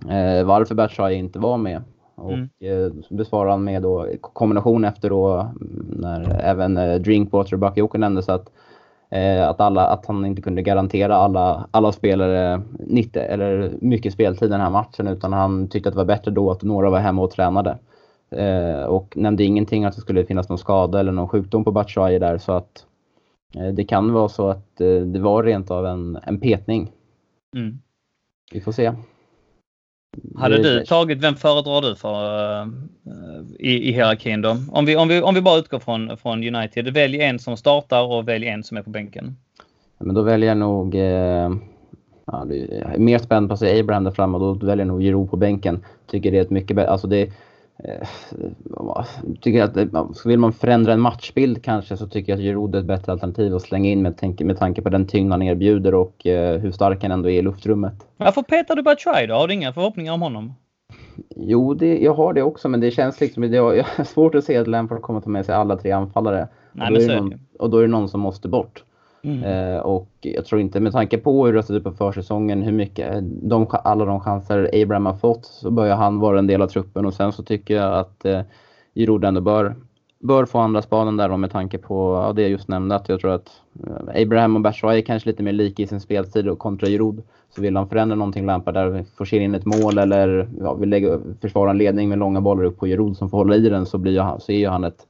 [0.10, 1.82] eh, varför Batshuayi inte var med.
[2.16, 2.50] Och mm.
[2.60, 5.52] eh, besvarade han med då kombination efter då
[5.90, 8.52] när även eh, Drinkwater och Bakayoko nämndes att
[9.10, 14.50] eh, att, alla, att han inte kunde garantera alla, alla spelare 90 eller mycket speltid
[14.50, 17.22] den här matchen utan han tyckte att det var bättre då att några var hemma
[17.22, 17.78] och tränade.
[18.32, 22.20] Eh, och nämnde ingenting att det skulle finnas någon skada eller någon sjukdom på Batshuayi
[22.20, 22.86] där så att
[23.56, 26.92] eh, det kan vara så att eh, det var rent av en, en petning.
[27.56, 27.80] Mm.
[28.52, 28.94] Vi får se.
[30.36, 32.68] Hade du tagit, vem föredrar du för uh,
[33.60, 34.58] i, i hierarkin då?
[34.72, 36.94] Om vi, om, vi, om vi bara utgår från, från United.
[36.94, 39.38] Välj en som startar och välj en som är på bänken.
[40.00, 40.96] men då väljer jag nog...
[40.96, 41.52] Eh,
[42.26, 45.02] ja, är mer spänd på att se Abraham där framme och då väljer jag nog
[45.02, 45.86] Giroud på bänken.
[46.08, 46.90] Tycker det är ett mycket bättre...
[46.90, 47.30] Alltså det, Eh,
[49.42, 49.86] tycker att eh,
[50.26, 53.56] vill man förändra en matchbild kanske så tycker jag att Giroud är ett bättre alternativ
[53.56, 56.72] att slänga in med, tanke, med tanke på den tyngd han erbjuder och eh, hur
[56.72, 57.94] stark han ändå är i luftrummet.
[58.18, 59.34] Varför petar du bara Batshuayi då?
[59.34, 60.54] Har du inga förhoppningar om honom?
[61.36, 63.42] Jo, det, jag har det också, men det känns liksom...
[63.42, 66.48] Det, jag har svårt att se att Lampard kommer ta med sig alla tre anfallare.
[66.72, 68.84] Nej, och, då är det någon, och då är det någon som måste bort.
[69.26, 69.44] Mm.
[69.44, 72.72] Eh, och jag tror inte, med tanke på hur det sett ut på försäsongen, hur
[72.72, 76.68] mycket, de, alla de chanser Abraham har fått, så börjar han vara en del av
[76.68, 77.06] truppen.
[77.06, 78.42] Och sen så tycker jag att eh,
[78.96, 79.76] Giroud ändå bör,
[80.20, 82.96] bör få andra spaden där då, med tanke på ja, det jag just nämnde.
[82.96, 83.52] Att jag tror att
[83.88, 87.24] eh, Abraham och Batshuayi är kanske lite mer lika i sin speltid och kontra Giroud.
[87.56, 91.20] Så vill han förändra någonting Lampard där, forcera in ett mål eller ja, vill lägga,
[91.42, 93.98] försvara en ledning med långa bollar upp på Giroud som får hålla i den så,
[93.98, 95.08] blir så är ju han ett,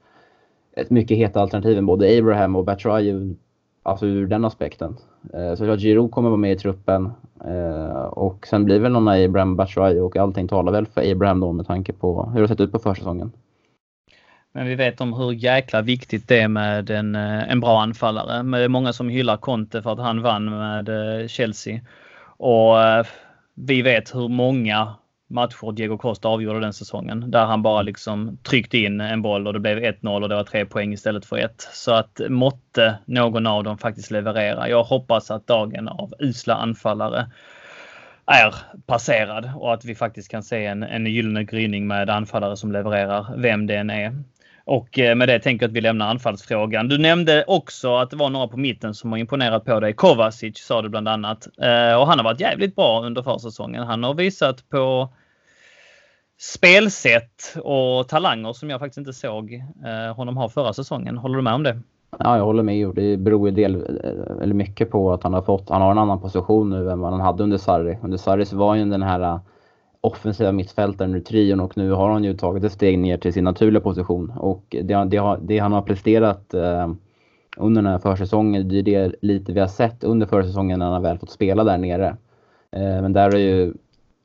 [0.76, 3.36] ett mycket hetare alternativ än både Abraham och Batshuayi
[3.84, 4.98] Alltså ur den aspekten.
[5.34, 7.12] Eh, så jag Giroud kommer vara med i truppen.
[7.46, 11.52] Eh, och sen blir väl någon Abraham Batshuayi och allting talar väl för Abraham då
[11.52, 13.32] med tanke på hur det sett ut på försäsongen.
[14.52, 18.44] Men vi vet om hur jäkla viktigt det är med en, eh, en bra anfallare.
[18.44, 20.90] Men det är många som hyllar Conte för att han vann med
[21.30, 21.80] Chelsea.
[22.38, 22.76] Och
[23.56, 24.94] vi vet hur många
[25.34, 27.32] matcher Diego Costa avgjorde den säsongen.
[27.32, 30.44] Där han bara liksom tryckte in en boll och det blev 1-0 och det var
[30.44, 31.68] tre poäng istället för ett.
[31.72, 34.70] Så att måtte någon av dem faktiskt leverera.
[34.70, 37.32] Jag hoppas att dagen av usla anfallare
[38.26, 42.72] är passerad och att vi faktiskt kan se en, en gyllene gryning med anfallare som
[42.72, 44.24] levererar, vem det än är.
[44.66, 46.88] Och eh, med det tänker jag att vi lämnar anfallsfrågan.
[46.88, 49.94] Du nämnde också att det var några på mitten som har imponerat på dig.
[49.94, 51.48] Kovacic sa du bland annat.
[51.58, 53.84] Eh, och han har varit jävligt bra under försäsongen.
[53.84, 55.14] Han har visat på
[56.44, 59.54] spelsätt och talanger som jag faktiskt inte såg
[59.86, 61.18] eh, honom ha förra säsongen.
[61.18, 61.80] Håller du med om det?
[62.20, 62.96] Ja, jag håller med.
[62.96, 65.98] Det beror ju del, eh, eller mycket på att han har fått, han har en
[65.98, 67.98] annan position nu än vad han hade under Sarri.
[68.02, 69.40] Under Sarri så var ju den här eh,
[70.02, 73.44] offensiva mittfältaren ur trion och nu har han ju tagit ett steg ner till sin
[73.44, 74.34] naturliga position.
[74.38, 76.92] Och det, det, det han har presterat eh,
[77.58, 80.94] under den här försäsongen, det är det lite vi har sett under försäsongen när han
[80.94, 82.08] har väl fått spela där nere.
[82.72, 83.74] Eh, men där är ju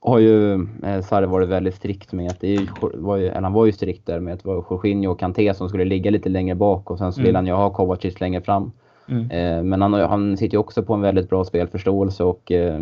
[0.01, 3.67] har ju eh, Sarri varit väldigt strikt med att det var ju, eller han var
[3.67, 6.55] ju strikt där med att det var Jorginho och Kanté som skulle ligga lite längre
[6.55, 7.27] bak och sen så mm.
[7.27, 8.73] vill han ju ha Kovacic längre fram.
[9.09, 9.31] Mm.
[9.31, 12.81] Eh, men han, han sitter ju också på en väldigt bra spelförståelse och eh,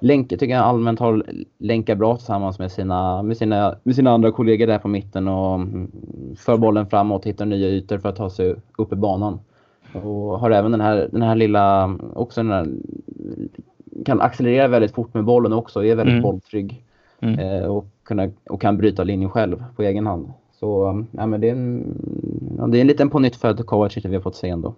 [0.00, 1.24] länk, tycker jag allmänt har
[1.58, 5.54] länkar bra tillsammans med sina, med, sina, med sina andra kollegor där på mitten och
[5.54, 5.90] mm,
[6.36, 9.40] för bollen framåt, hittar nya ytor för att ta sig upp i banan.
[9.92, 12.66] Och har även den här, den här lilla, också den här
[14.04, 16.22] kan accelerera väldigt fort med bollen också, är väldigt mm.
[16.22, 16.82] bolltrygg.
[17.20, 17.38] Mm.
[17.38, 20.32] Eh, och, kunna, och kan bryta linjen själv på egen hand.
[20.60, 21.94] Så ja, men det, är en,
[22.58, 24.74] ja, det är en liten på nytt född Kovacic vi har fått se ändå.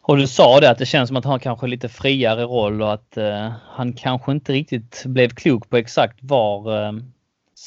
[0.00, 2.92] Och du sa det att det känns som att han kanske lite friare roll och
[2.92, 6.92] att eh, han kanske inte riktigt blev klok på exakt var eh,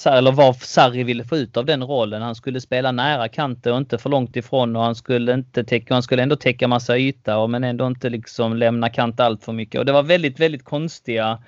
[0.06, 2.22] eller vad Sarri ville få ut av den rollen.
[2.22, 5.94] Han skulle spela nära kanten och inte för långt ifrån och han skulle inte täcka,
[5.94, 9.80] han skulle ändå täcka massa yta men ändå inte liksom lämna kant allt för mycket.
[9.80, 11.44] Och det var väldigt, väldigt konstiga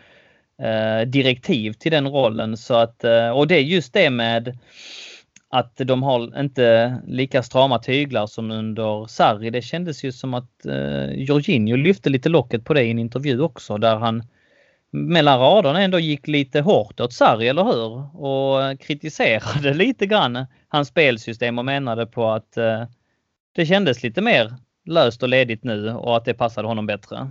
[0.62, 4.58] eh, direktiv till den rollen så att eh, och det är just det med
[5.50, 9.50] att de har inte lika strama tyglar som under Sarri.
[9.50, 13.42] Det kändes ju som att eh, Jorginho lyfte lite locket på det i en intervju
[13.42, 14.24] också där han
[14.98, 18.16] mellan raderna ändå gick lite hårt åt Sarri, eller hur?
[18.16, 22.84] Och kritiserade lite grann hans spelsystem och menade på att eh,
[23.56, 24.54] det kändes lite mer
[24.86, 27.28] löst och ledigt nu och att det passade honom bättre.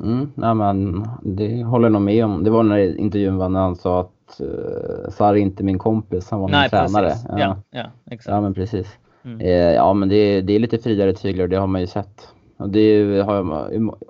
[0.00, 2.44] Mm, nej men, det håller jag nog med om.
[2.44, 6.40] Det var den där intervjun när han sa att uh, Sarri inte min kompis, han
[6.40, 7.08] var min nej, tränare.
[7.08, 7.26] Precis.
[7.28, 7.38] Ja.
[7.38, 8.32] Ja, ja, exakt.
[8.32, 8.98] ja men precis.
[9.24, 9.40] Mm.
[9.40, 12.28] Eh, ja men det, det är lite friare tyglar det har man ju sett.
[12.56, 13.34] Och det har,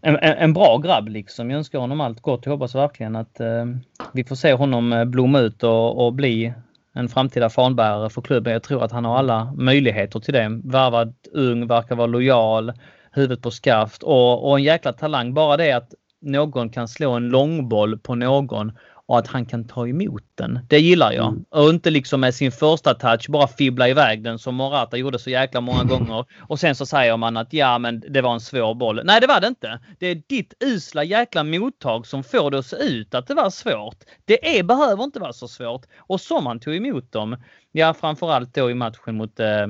[0.00, 1.50] en, en, bra grabb liksom.
[1.50, 2.46] Jag önskar honom allt gott.
[2.46, 3.64] Jag hoppas verkligen att eh,
[4.12, 6.54] vi får se honom eh, blomma ut och, och bli
[6.92, 8.52] en framtida fanbärare för klubben.
[8.52, 10.60] Jag tror att han har alla möjligheter till det.
[10.64, 12.72] Värvad ung, verkar vara lojal,
[13.12, 15.34] huvudet på skaft och, och en jäkla talang.
[15.34, 18.72] Bara det att någon kan slå en långboll på någon
[19.06, 20.58] och att han kan ta emot den.
[20.68, 21.28] Det gillar jag.
[21.28, 21.44] Mm.
[21.50, 25.30] Och inte liksom med sin första touch bara fibbla iväg den som Morata gjorde så
[25.30, 26.24] jäkla många gånger.
[26.40, 29.00] Och sen så säger man att ja men det var en svår boll.
[29.04, 29.80] Nej det var det inte.
[29.98, 33.50] Det är ditt usla jäkla mottag som får det att se ut att det var
[33.50, 33.98] svårt.
[34.24, 35.86] Det är, behöver inte vara så svårt.
[35.96, 37.36] Och som han tog emot dem.
[37.72, 39.66] Ja framförallt då i matchen mot eh,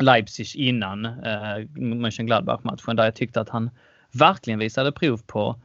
[0.00, 3.70] Leipzig innan eh, Mönchengladbach-matchen där jag tyckte att han
[4.12, 5.60] verkligen visade prov på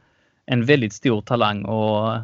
[0.46, 2.18] en väldigt stor talang och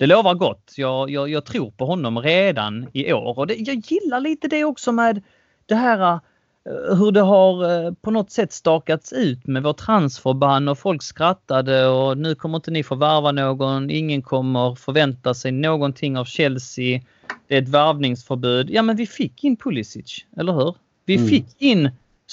[0.00, 0.74] det lovar gott.
[0.76, 4.64] Jag, jag, jag, tror på honom redan i år och det, jag gillar lite det
[4.64, 5.22] också med
[5.66, 10.68] det här eh, hur det har eh, på något sätt stakats ut med vår transferban
[10.68, 13.90] och folk skrattade och nu kommer inte ni få värva någon.
[13.90, 17.00] Ingen kommer förvänta sig någonting av Chelsea.
[17.48, 18.70] Det är ett värvningsförbud.
[18.70, 20.74] Ja men vi fick in Pulisic, eller hur?
[21.04, 21.28] Vi mm.
[21.28, 21.90] fick in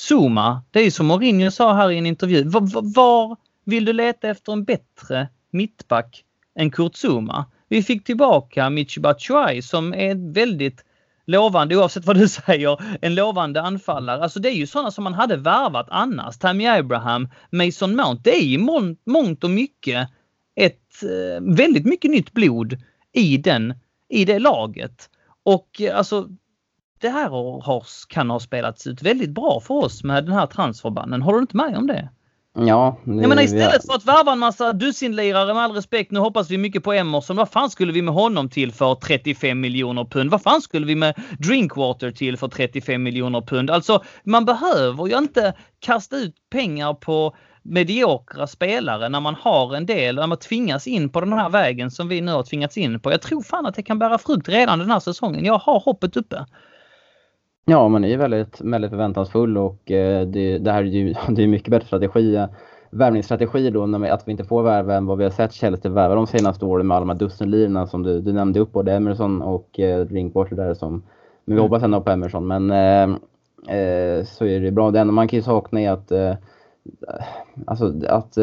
[0.09, 0.61] Zuma.
[0.71, 2.43] Det är som Mourinho sa här i en intervju.
[2.43, 6.23] Var, var, vill du leta efter en bättre mittback
[6.59, 7.45] än Kurt Zuma.
[7.69, 10.83] Vi fick tillbaka Michi Batshuayi som är väldigt
[11.25, 14.23] lovande, oavsett vad du säger, en lovande anfallare.
[14.23, 16.37] Alltså det är ju sådana som man hade värvat annars.
[16.37, 18.21] Tammy Abraham, Mason Mount.
[18.23, 18.57] Det är i
[19.05, 20.09] mångt och mycket
[20.55, 22.77] ett eh, väldigt mycket nytt blod
[23.13, 23.73] i, den,
[24.09, 25.09] i det laget.
[25.43, 26.27] Och eh, alltså
[26.99, 31.21] det här har, kan ha spelats ut väldigt bra för oss med den här transferbannen.
[31.21, 32.09] Håller du inte med om det?
[32.59, 32.97] Ja.
[33.03, 36.49] Det, jag menar istället för att värva en massa dussinlirare med all respekt, nu hoppas
[36.49, 37.35] vi mycket på Emerson.
[37.35, 40.31] Vad fan skulle vi med honom till för 35 miljoner pund?
[40.31, 43.69] Vad fan skulle vi med Drinkwater till för 35 miljoner pund?
[43.69, 49.85] Alltså, man behöver ju inte kasta ut pengar på mediokra spelare när man har en
[49.85, 52.99] del, när man tvingas in på den här vägen som vi nu har tvingats in
[52.99, 53.11] på.
[53.11, 55.45] Jag tror fan att det kan bära frukt redan den här säsongen.
[55.45, 56.45] Jag har hoppet uppe.
[57.69, 61.43] Ja, man är ju väldigt, väldigt förväntansfull och eh, det, det här är ju det
[61.43, 62.47] är mycket bättre strategi.
[62.89, 65.91] Värvningsstrategi då, när vi, att vi inte får värva än vad vi har sett Chelsea
[65.91, 68.93] värva de senaste åren med alla de här dussinlirarna som du, du nämnde upp, både
[68.93, 71.01] Emerson och eh, Drinkwater där som, men
[71.45, 71.63] vi mm.
[71.63, 72.47] hoppas ändå på Emerson.
[72.47, 73.17] Men eh,
[73.77, 74.91] eh, så är det bra.
[74.91, 76.33] Det enda man kan ju sakna är att eh,
[77.67, 78.37] Alltså att,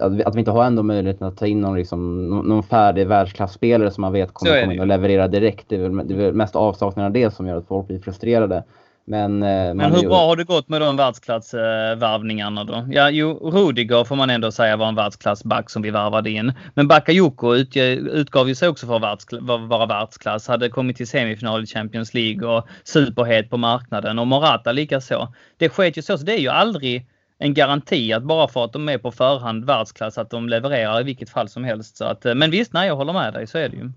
[0.00, 3.06] att, vi, att vi inte har ändå möjligheten att ta in någon, liksom, någon färdig
[3.06, 5.68] världsklasspelare som man vet kommer komma in och leverera direkt.
[5.68, 7.98] Det är väl, det är väl mest avsaknaden av det som gör att folk blir
[7.98, 8.64] frustrerade.
[9.08, 10.08] Men, Men hur ju...
[10.08, 12.86] bra har det gått med de världsklassvärvningarna då?
[12.90, 16.52] Ja, jo, Rudiger får man ändå säga var en världsklassback som vi värvade in.
[16.74, 19.24] Men Bakayoko utgav ju sig också för att
[19.68, 20.48] vara världsklass.
[20.48, 25.28] Hade kommit till semifinal i Champions League och superhet på marknaden och Morata likaså.
[25.56, 27.06] Det sket ju så, så det är ju aldrig
[27.38, 31.04] en garanti att bara för att de är på förhand världsklass att de levererar i
[31.04, 31.96] vilket fall som helst.
[31.96, 33.90] Så att, eh, men visst, nej, jag håller med dig, så är det ju.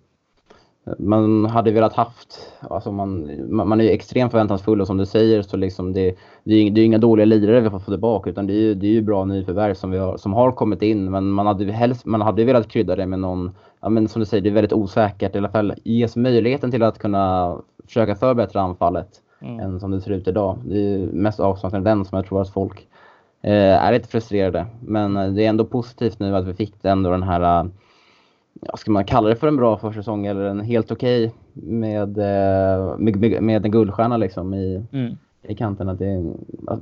[0.97, 5.41] Man hade velat haft, alltså man, man är ju extremt förväntansfull och som du säger
[5.41, 8.53] så liksom det, det är ju inga dåliga lirare vi får få tillbaka utan det
[8.53, 11.29] är ju, det är ju bra nyförvärv som, vi har, som har kommit in men
[11.29, 14.43] man hade helst, man hade velat krydda det med någon, ja men som du säger
[14.43, 19.09] det är väldigt osäkert i alla fall ges möjligheten till att kunna försöka förbättra anfallet
[19.41, 19.59] mm.
[19.59, 20.57] än som det ser ut idag.
[20.65, 22.87] Det är ju mest avsaknaden den som jag tror att folk
[23.47, 24.65] är lite frustrerade.
[24.81, 27.69] Men eh, det är ändå positivt nu att vi fick ändå den här, eh,
[28.61, 32.17] ja, ska man kalla det för en bra försäsong eller en helt okej okay med,
[32.97, 35.17] med, med, en guldstjärna liksom i, mm.
[35.43, 35.89] i kanten.
[35.89, 36.33] Att, det,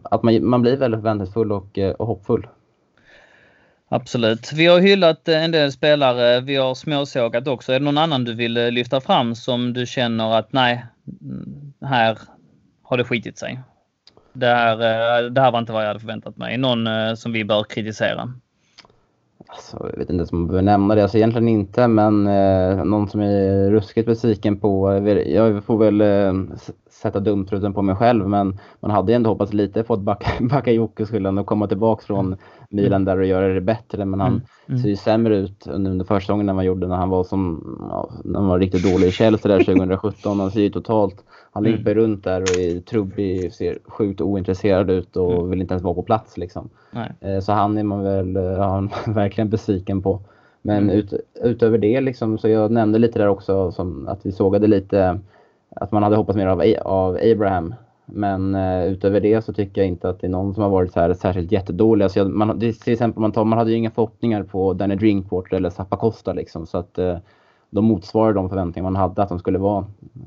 [0.03, 2.47] att man, man blir väldigt förväntansfull och, och hoppfull.
[3.89, 4.53] Absolut.
[4.53, 6.41] Vi har hyllat en del spelare.
[6.41, 7.73] Vi har småsågat också.
[7.73, 10.85] Är det någon annan du vill lyfta fram som du känner att nej,
[11.21, 12.17] mm, här
[12.83, 13.59] har det skitit sig?
[14.37, 16.57] Det här, eh, det här var inte vad jag hade förväntat mig.
[16.57, 18.33] Någon eh, som vi bör kritisera?
[19.47, 21.01] Alltså, jag vet inte om man behöver nämna det.
[21.01, 24.93] Alltså, egentligen inte, men eh, någon som är ruskigt besviken på...
[25.25, 26.57] Jag får väl eh,
[26.89, 29.99] sätta dumtruten på mig själv, men man hade ändå hoppats lite på att
[30.39, 32.37] Bakayoko skulle ändå komma tillbaka från
[32.69, 34.05] Milan där och göra det bättre.
[34.05, 34.41] Men han mm.
[34.69, 34.81] Mm.
[34.81, 38.11] ser ju sämre ut under försäsongen än vad han gjorde när han var, som, ja,
[38.23, 40.39] när han var riktigt dålig i Chelsea där 2017.
[40.39, 41.75] Han ser ju totalt han mm.
[41.75, 45.49] limpar runt där och är trubbig, ser sjukt ointresserad ut och mm.
[45.49, 46.37] vill inte ens vara på plats.
[46.37, 46.69] Liksom.
[47.19, 50.19] Eh, så han är man väl ja, verkligen besviken på.
[50.61, 50.95] Men mm.
[50.95, 55.19] ut, utöver det, liksom, så jag nämnde lite där också som att vi sågade lite
[55.69, 57.75] att man hade hoppats mer av, av Abraham.
[58.05, 60.93] Men uh, utöver det så tycker jag inte att det är någon som har varit
[60.93, 62.03] så här särskilt jättedålig.
[62.03, 65.57] Alltså jag, man, till exempel man, tar, man hade ju inga förhoppningar på Danny Drinkwater
[65.57, 66.65] eller Zappa Costa liksom.
[66.65, 67.17] Så att uh,
[67.69, 69.85] de motsvarar de förväntningar man hade att de skulle vara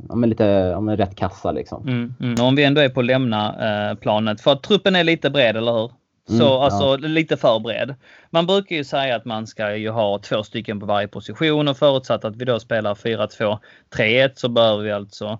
[0.09, 1.53] ja, men lite ja, men rätt kassa.
[1.53, 1.89] Liksom.
[1.89, 2.45] Mm, mm.
[2.47, 5.57] Om vi ändå är på att lämna eh, planet, för att truppen är lite bred,
[5.57, 5.91] eller hur?
[6.29, 6.97] Så mm, alltså ja.
[6.97, 7.95] lite för bred.
[8.31, 11.77] Man brukar ju säga att man ska ju ha två stycken på varje position och
[11.77, 15.39] förutsatt att vi då spelar 4-2-3-1 så behöver vi alltså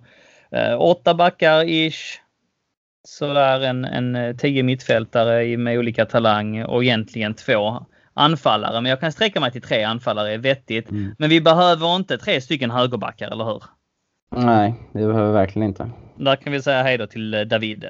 [0.51, 2.19] eh, åtta backar ish.
[3.03, 8.81] Så är en, en eh, tio mittfältare med olika talang och egentligen två anfallare.
[8.81, 10.91] Men jag kan sträcka mig till tre anfallare är vettigt.
[10.91, 11.15] Mm.
[11.17, 13.63] Men vi behöver inte tre stycken högerbackar, eller hur?
[14.35, 15.89] Nej, det behöver vi verkligen inte.
[16.15, 17.85] Där kan vi säga hej då till eh, David.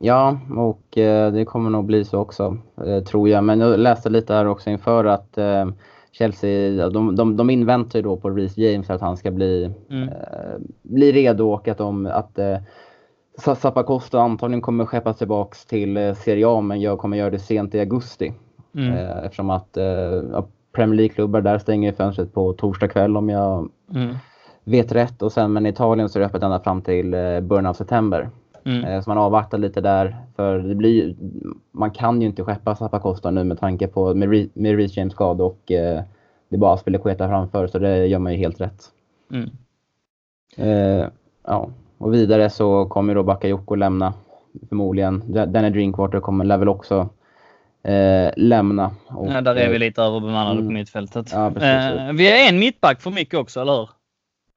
[0.00, 3.44] Ja, och eh, det kommer nog bli så också, eh, tror jag.
[3.44, 5.38] Men jag läste lite här också inför att
[6.18, 10.08] Chelsea, de, de, de inväntar ju då på Reece James att han ska bli, mm.
[10.08, 12.58] Eh, bli redo och att, de, att eh,
[13.38, 17.80] Zappacosta antagligen kommer skeppas tillbaks till Serie A men jag kommer göra det sent i
[17.80, 18.32] augusti.
[18.76, 18.92] Mm.
[18.92, 24.14] Eh, eftersom att eh, Premier League-klubbar där stänger fönstret på torsdag kväll om jag mm.
[24.64, 25.22] vet rätt.
[25.22, 27.74] Och sen, men i Italien så är det öppet ända fram till eh, början av
[27.74, 28.30] september.
[28.64, 29.02] Mm.
[29.02, 30.16] Så man avvaktar lite där.
[30.36, 31.14] För det blir,
[31.72, 35.44] man kan ju inte skeppa Zappacosta nu med tanke på med, med Reece James skada
[35.44, 36.02] och eh,
[36.48, 38.82] det är bara Aspelekueta framför så det gör man ju helt rätt.
[39.32, 39.50] Mm.
[40.56, 41.08] Eh,
[41.44, 41.68] ja.
[41.98, 44.14] Och vidare så kommer då Bakayoko lämna
[44.68, 45.22] förmodligen.
[45.26, 47.08] Danny Drinkwater kommer, lär väl också
[47.86, 48.90] eh, lämna.
[49.08, 51.32] Och, ja, där är vi lite överbemannade mm, på mittfältet.
[51.32, 53.88] Ja, eh, vi är en mittback för mycket också, eller hur?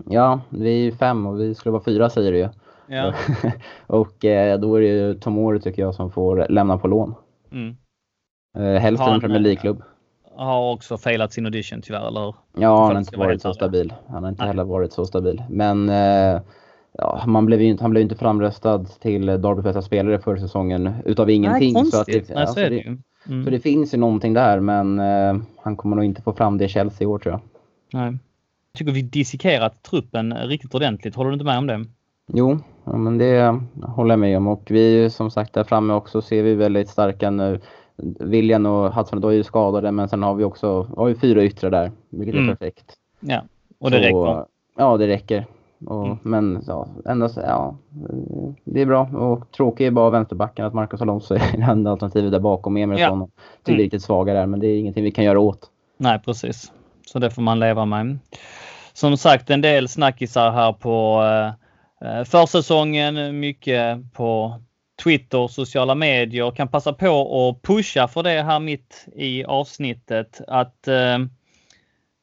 [0.06, 2.50] Ja, vi är fem och vi skulle vara fyra säger du ju.
[2.88, 3.14] Ja.
[3.88, 7.16] och eh, då är det ju Tomori tycker jag som får lämna på lån.
[7.52, 7.76] Mm.
[8.58, 9.84] Eh, helst en Premier League-klubb.
[10.36, 12.36] Har också failat sin audition tyvärr, eller hur?
[12.58, 13.94] Ja, han har inte varit så stabil.
[14.08, 14.48] Han har inte Nej.
[14.48, 15.44] heller varit så stabil.
[15.50, 16.42] Men eh,
[16.92, 21.30] ja, man blev inte, han blev inte framröstad till Derby bästa spelare förra säsongen utav
[21.30, 21.74] ingenting.
[21.74, 22.98] Nej, så att det, Nej, så är det ju.
[23.30, 23.44] Mm.
[23.44, 26.66] Så det finns ju någonting där, men eh, han kommer nog inte få fram det
[26.66, 27.42] i Chelsea i år tror jag.
[28.02, 28.18] Nej.
[28.72, 31.16] Jag tycker vi dissekerat truppen riktigt ordentligt.
[31.16, 31.86] Håller du inte med om det?
[32.34, 34.48] Jo, ja, men det håller jag med om.
[34.48, 37.60] Och vi som sagt där framme också ser vi väldigt starka nu.
[38.20, 41.70] William och Hudson är ju skadade, men sen har vi också har vi fyra yttre
[41.70, 42.56] där, vilket är mm.
[42.56, 42.94] perfekt.
[43.20, 43.44] Ja,
[43.80, 44.46] och det Så, räcker?
[44.78, 45.46] Ja, det räcker.
[45.86, 46.18] Och, mm.
[46.24, 47.76] Men ja, ändå, ja,
[48.64, 49.02] det är bra.
[49.02, 52.78] Och tråkigt är bara vänsterbacken att Marcus Alonso är det enda alternativet där bakom.
[52.78, 53.28] Emerson ja.
[53.66, 53.82] är mm.
[53.84, 55.70] riktigt svaga där, men det är ingenting vi kan göra åt.
[55.98, 56.72] Nej, precis.
[57.06, 58.20] Så det får man leva med.
[58.94, 61.24] Som sagt, en del snackisar här på
[62.06, 63.40] eh, försäsongen.
[63.40, 64.60] Mycket på
[65.04, 66.52] Twitter, sociala medier.
[66.52, 70.42] Kan passa på att pusha för det här mitt i avsnittet.
[70.48, 71.18] Att eh,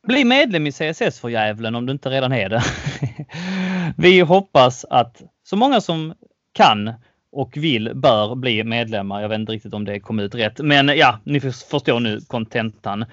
[0.06, 2.62] bli medlem i CSS för djävulen om du inte redan är det.
[3.96, 6.14] Vi hoppas att så många som
[6.52, 6.92] kan
[7.32, 9.22] och vill bör bli medlemmar.
[9.22, 13.04] Jag vet inte riktigt om det kom ut rätt, men ja, ni förstår nu kontentan.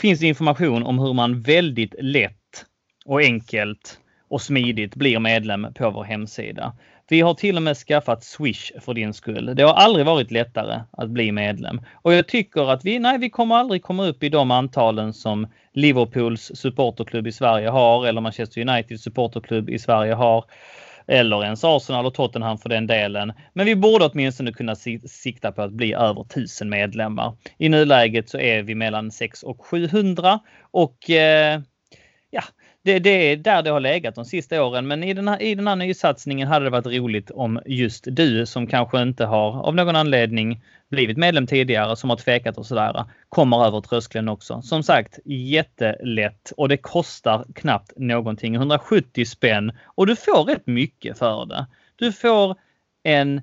[0.00, 2.64] Finns information om hur man väldigt lätt
[3.04, 6.76] och enkelt och smidigt blir medlem på vår hemsida.
[7.08, 9.52] Vi har till och med skaffat Swish för din skull.
[9.56, 11.80] Det har aldrig varit lättare att bli medlem.
[11.92, 15.46] Och jag tycker att vi, nej, vi kommer aldrig komma upp i de antalen som
[15.74, 20.44] Liverpools supporterklubb i Sverige har eller Manchester Uniteds supporterklubb i Sverige har.
[21.06, 23.32] Eller ens Arsenal och Tottenham för den delen.
[23.52, 24.74] Men vi borde åtminstone kunna
[25.06, 27.36] sikta på att bli över 1000 medlemmar.
[27.58, 31.60] I nuläget så är vi mellan 6 och 700 och eh,
[32.30, 32.42] ja,
[32.84, 34.86] det, det, är där det har legat de sista åren.
[34.86, 38.46] Men i den, här, i den här nysatsningen hade det varit roligt om just du
[38.46, 43.04] som kanske inte har av någon anledning blivit medlem tidigare, som har tvekat och sådär,
[43.28, 44.62] kommer över tröskeln också.
[44.62, 48.54] Som sagt, jättelätt och det kostar knappt någonting.
[48.54, 51.66] 170 spänn och du får rätt mycket för det.
[51.96, 52.56] Du får
[53.02, 53.40] en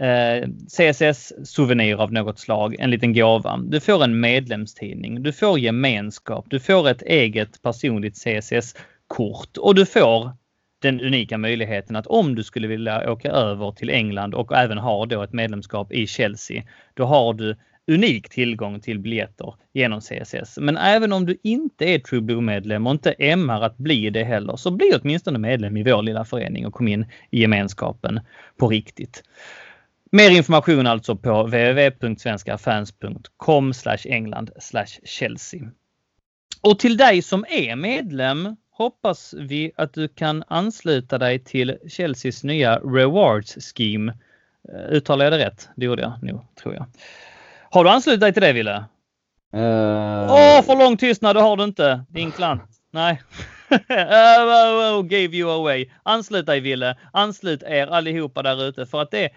[0.00, 3.56] eh, CSS-souvenir av något slag, en liten gåva.
[3.56, 9.86] Du får en medlemstidning, du får gemenskap, du får ett eget personligt CSS-kort och du
[9.86, 10.30] får
[10.82, 15.06] den unika möjligheten att om du skulle vilja åka över till England och även har
[15.06, 16.62] då ett medlemskap i Chelsea,
[16.94, 17.56] då har du
[17.90, 20.58] unik tillgång till biljetter genom CSS.
[20.60, 24.56] Men även om du inte är True Blue-medlem och inte ämnar att bli det heller,
[24.56, 28.20] så bli åtminstone medlem i vår lilla förening och kom in i gemenskapen
[28.56, 29.22] på riktigt.
[30.12, 33.72] Mer information alltså på www.svenskafans.com
[34.04, 34.50] England
[35.04, 35.60] Chelsea.
[36.62, 42.44] Och till dig som är medlem hoppas vi att du kan ansluta dig till Chelseas
[42.44, 44.12] nya Rewards Scheme.
[44.72, 45.68] Eh, uttalar jag det rätt?
[45.76, 46.86] Det gjorde jag nog, tror jag.
[47.70, 48.84] Har du anslutit dig till det, Ville?
[49.52, 50.32] Åh, uh...
[50.32, 52.04] oh, för lång tystnad, det har du inte.
[52.08, 52.62] Din klant.
[52.90, 53.22] Nej.
[53.70, 55.90] oh, oh, gave you away.
[56.02, 56.96] Anslut dig, Ville.
[57.12, 59.30] Anslut er allihopa där ute för att det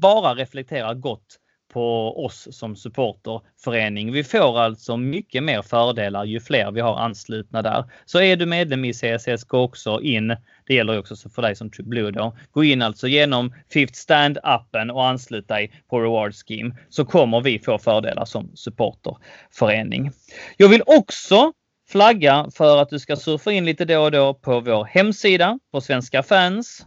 [0.00, 1.38] bara reflekterar gott
[1.74, 4.12] på oss som supporterförening.
[4.12, 7.84] Vi får alltså mycket mer fördelar ju fler vi har anslutna där.
[8.04, 10.36] Så är du medlem i CSS, gå också in.
[10.66, 12.36] Det gäller också för dig som Blue då.
[12.50, 17.58] Gå in alltså genom Fifth Stand-appen och anslut dig på Reward Scheme så kommer vi
[17.58, 20.10] få fördelar som supporterförening.
[20.56, 21.52] Jag vill också
[21.88, 25.80] flagga för att du ska surfa in lite då och då på vår hemsida på
[25.80, 26.86] Svenska fans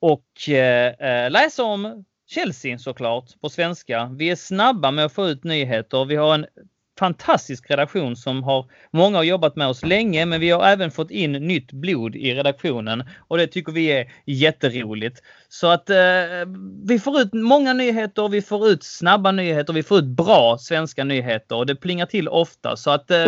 [0.00, 4.10] och eh, eh läsa om Chelsea såklart på svenska.
[4.18, 6.04] Vi är snabba med att få ut nyheter.
[6.04, 6.46] Vi har en
[6.98, 11.10] fantastisk redaktion som har många har jobbat med oss länge, men vi har även fått
[11.10, 15.22] in nytt blod i redaktionen och det tycker vi är jätteroligt.
[15.48, 15.96] Så att eh,
[16.84, 21.04] vi får ut många nyheter, vi får ut snabba nyheter, vi får ut bra svenska
[21.04, 23.26] nyheter och det plingar till ofta så att eh,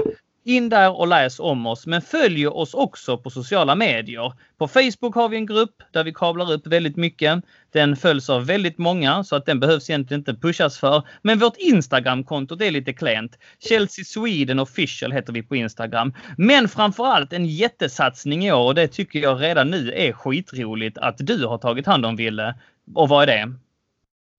[0.48, 4.32] in där och läs om oss, men följ oss också på sociala medier.
[4.58, 7.44] På Facebook har vi en grupp där vi kablar upp väldigt mycket.
[7.72, 11.02] Den följs av väldigt många så att den behövs egentligen inte pushas för.
[11.22, 13.38] Men vårt Instagramkonto det är lite klent.
[13.58, 16.14] Chelsea Sweden official heter vi på Instagram.
[16.36, 21.18] Men framförallt en jättesatsning i år och det tycker jag redan nu är skitroligt att
[21.18, 22.54] du har tagit hand om Ville.
[22.94, 23.54] Och vad är det?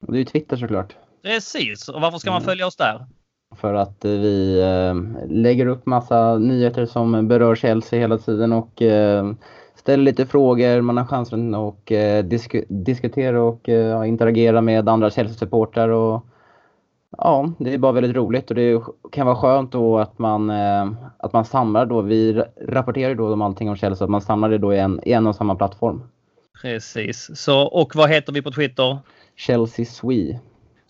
[0.08, 0.96] Det är Twitter såklart.
[1.24, 1.90] Precis.
[1.90, 2.46] Och varför ska man mm.
[2.46, 3.06] följa oss där?
[3.56, 9.32] För att vi eh, lägger upp massa nyheter som berör Chelsea hela tiden och eh,
[9.76, 10.82] ställer lite frågor.
[10.82, 13.70] Man har chansen att eh, disk diskutera och
[14.08, 15.90] interagera med andra Chelsea-supportrar.
[15.90, 16.26] Och
[17.18, 20.92] Ja, det är bara väldigt roligt och det kan vara skönt då att man, eh,
[21.18, 22.02] att man samlar då.
[22.02, 25.12] Vi rapporterar då om allting om Chelsea, att man samlar det då i en, i
[25.12, 26.04] en och samma plattform.
[26.62, 27.30] Precis.
[27.34, 28.98] Så, och vad heter vi på Twitter?
[29.36, 30.40] Chelsea Swee.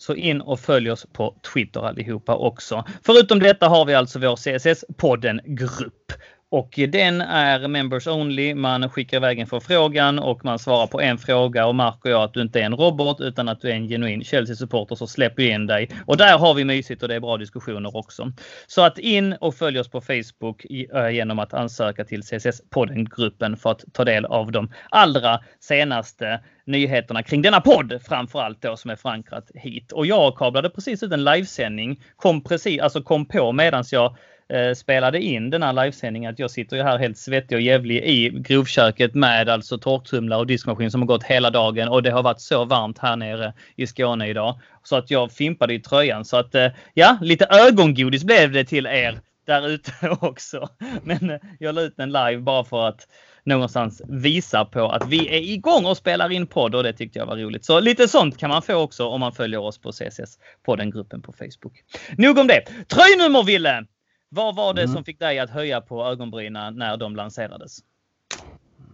[0.00, 2.84] Så in och följ oss på Twitter allihopa också.
[3.02, 6.12] Förutom detta har vi alltså vår CSS-podden-grupp.
[6.52, 8.54] Och den är members only.
[8.54, 12.34] Man skickar iväg en förfrågan och man svarar på en fråga och märker jag att
[12.34, 15.54] du inte är en robot utan att du är en genuin Chelsea-supporter så släpper jag
[15.54, 15.90] in dig.
[16.06, 18.32] Och där har vi mysigt och det är bra diskussioner också.
[18.66, 23.70] Så att in och följ oss på Facebook eh, genom att ansöka till CSS-podden-gruppen för
[23.70, 28.96] att ta del av de allra senaste nyheterna kring denna podd framförallt då som är
[28.96, 29.92] förankrat hit.
[29.92, 34.16] Och jag kablade precis ut en livesändning, kom precis, alltså kom på medans jag
[34.50, 37.96] Eh, spelade in den här livesändningen att jag sitter ju här helt svettig och jävlig
[37.96, 42.22] i grovköket med alltså torktumlare och diskmaskin som har gått hela dagen och det har
[42.22, 44.60] varit så varmt här nere i Skåne idag.
[44.82, 48.86] Så att jag fimpade i tröjan så att eh, ja, lite ögongodis blev det till
[48.86, 50.68] er där ute också.
[51.02, 53.06] Men eh, jag la ut den live bara för att
[53.44, 57.26] någonstans visa på att vi är igång och spelar in podd och det tyckte jag
[57.26, 57.64] var roligt.
[57.64, 60.90] Så lite sånt kan man få också om man följer oss på CSS på den
[60.90, 61.84] gruppen på Facebook.
[62.18, 62.64] Nog om det.
[62.88, 63.86] Tröjnummer Ville!
[64.32, 64.94] Vad var det mm.
[64.94, 67.78] som fick dig att höja på ögonbrynen när de lanserades?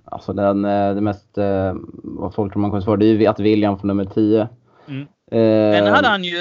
[0.04, 3.26] Alltså den, eh, det mest, eh, vad folk tror man kommer svara, det är ju
[3.26, 4.48] att William får nummer 10.
[4.88, 5.00] Mm.
[5.30, 6.38] Eh, den hade han ju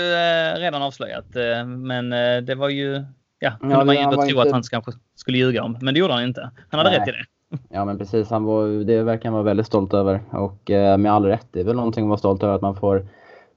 [0.57, 1.25] redan avslöjat,
[1.65, 2.09] men
[2.45, 3.05] det var ju,
[3.39, 4.41] ja, kunde ja, man ju ändå tro inte...
[4.41, 5.77] att han kanske skulle ljuga om.
[5.81, 6.51] Men det gjorde han inte.
[6.69, 6.99] Han hade Nej.
[6.99, 7.25] rätt i det.
[7.69, 10.23] Ja men precis, han var, det verkar han vara väldigt stolt över.
[10.31, 10.61] Och
[10.99, 13.07] med all rätt, det är väl någonting att vara stolt över att man får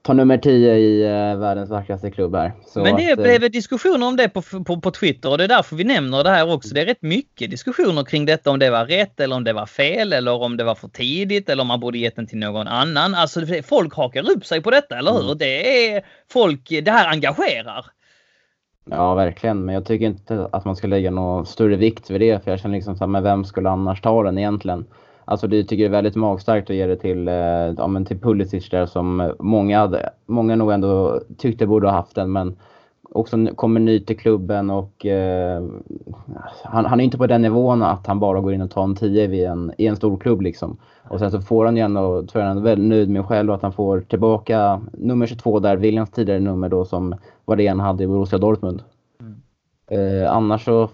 [0.01, 2.51] ta nummer 10 i eh, världens vackraste klubb här.
[2.65, 5.43] Så Men det att, blev eh, diskussioner om det på, på, på Twitter och det
[5.43, 6.73] är därför vi nämner det här också.
[6.73, 9.65] Det är rätt mycket diskussioner kring detta om det var rätt eller om det var
[9.65, 12.67] fel eller om det var för tidigt eller om man borde gett den till någon
[12.67, 13.15] annan.
[13.15, 15.25] Alltså folk hakar upp sig på detta, eller hur?
[15.25, 15.37] Mm.
[15.37, 17.85] Det är folk, det här engagerar.
[18.91, 19.65] Ja, verkligen.
[19.65, 22.43] Men jag tycker inte att man ska lägga någon större vikt vid det.
[22.43, 24.85] För jag känner liksom så här, men vem skulle annars ta den egentligen?
[25.29, 27.33] Alltså det tycker det är väldigt magstarkt att ge det till, eh,
[27.77, 32.15] ja, men till Pulisic där som många, hade, många nog ändå tyckte borde ha haft
[32.15, 32.31] den.
[32.31, 32.55] Men
[33.11, 35.63] också kommer ny till klubben och eh,
[36.63, 38.95] han, han, är inte på den nivån att han bara går in och tar en
[38.95, 40.77] 10 i en, i en stor klubb liksom.
[41.09, 43.73] Och sen så får han ju ändå, tror jag, väldigt nöjd med själv att han
[43.73, 47.15] får tillbaka nummer 22 där, Williams tidigare nummer då som
[47.45, 48.81] var det han hade i Borussia Dortmund.
[49.91, 50.89] Eh, annars så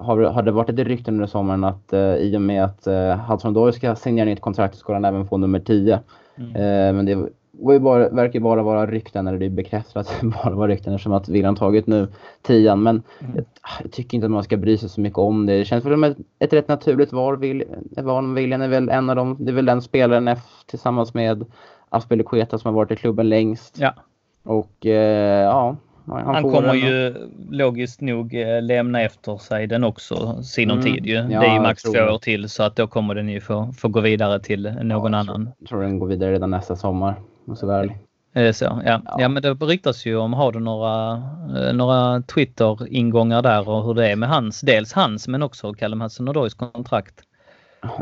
[0.00, 3.16] har, har, det varit lite rykten under sommaren att eh, i och med att eh,
[3.16, 6.00] Hudson ska signera nytt kontrakt så ska han även få nummer 10.
[6.36, 6.56] Mm.
[6.56, 10.68] Eh, men det var bara, verkar bara vara rykten, eller det är bekräftat bara var
[10.68, 12.08] rykten eftersom att William tagit nu
[12.42, 13.34] 10 Men mm.
[13.34, 13.44] jag,
[13.82, 15.58] jag, tycker inte att man ska bry sig så mycket om det.
[15.58, 17.36] Det känns väl som ett, ett rätt naturligt val.
[17.36, 20.36] William är väl en av dem, det är väl den spelaren
[20.66, 21.44] tillsammans med
[21.88, 23.78] Aspelekueta som har varit i klubben längst.
[23.78, 23.94] Ja.
[24.42, 25.76] Och eh, ja,
[26.10, 27.14] han, han kommer ju
[27.50, 30.92] logiskt nog eh, lämna efter sig den också sinom mm.
[30.92, 31.14] tid ju.
[31.14, 33.72] Ja, det är ju max två år till så att då kommer den ju få,
[33.78, 35.50] få gå vidare till någon ja, annan.
[35.58, 37.14] Jag tror den går vidare redan nästa sommar.
[37.44, 37.98] Måste vara ärlig.
[38.32, 38.64] Är det så?
[38.64, 39.02] Ja.
[39.04, 39.16] ja.
[39.18, 41.12] ja men det ryktas ju om, har du några,
[41.56, 46.02] eh, några Twitter-ingångar där och hur det är med hans, dels hans men också Callum
[46.02, 47.14] Hudson-Odois kontrakt?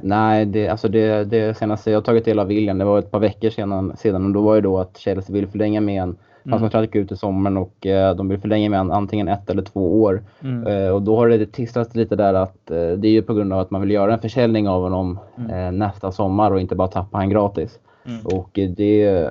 [0.02, 3.18] Nej, det, alltså det, det senaste jag tagit del av William, det var ett par
[3.18, 6.16] veckor sedan, sedan och då var ju då att Chelsea vill förlänga med en
[6.48, 6.60] Mm.
[6.60, 10.02] Han kontrakt ut i sommaren och eh, de vill förlänga med antingen ett eller två
[10.02, 10.22] år.
[10.40, 10.66] Mm.
[10.66, 13.52] Eh, och då har det tissats lite där att eh, det är ju på grund
[13.52, 15.50] av att man vill göra en försäljning av honom mm.
[15.50, 17.78] Eh, nästa sommar och inte bara tappa han gratis.
[18.06, 18.26] Mm.
[18.26, 19.28] Och det,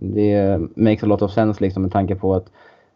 [0.00, 2.46] det makes a lot of sense liksom med tanke på att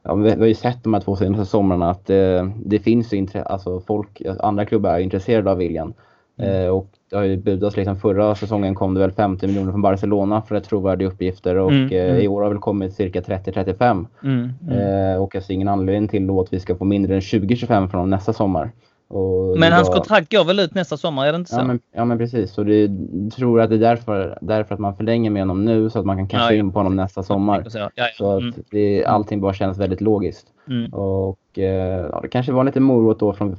[0.06, 3.26] Ja, vi, har ju sett de här två senaste somrarna att eh, det finns ju
[3.46, 5.94] alltså folk, andra klubbar är intresserade av William.
[6.38, 6.64] Mm.
[6.64, 9.82] Eh, och det har ju budats liksom förra säsongen kom det väl 50 miljoner från
[9.82, 12.22] Barcelona för rätt trovärdiga uppgifter och mm, eh, mm.
[12.22, 14.06] i år har väl kommit cirka 30-35.
[14.22, 17.20] Mm, mm, eh, och jag ser ingen anledning till att vi ska få mindre än
[17.20, 18.72] 20-25 från nästa sommar.
[19.08, 19.94] Och men hans var...
[19.94, 21.60] kontrakt går väl ut nästa sommar, är det inte så?
[21.60, 22.52] Ja men, ja, men precis.
[22.52, 22.90] Så det,
[23.36, 26.16] tror att det är därför, därför att man förlänger med honom nu så att man
[26.16, 27.66] kan casha ja, in på honom nästa sommar.
[27.74, 28.06] Ja, ja.
[28.18, 28.54] Så att mm.
[28.70, 30.46] det, allting bara känns väldigt logiskt.
[30.68, 30.92] Mm.
[30.92, 33.56] Och eh, ja, det kanske var lite morot då från,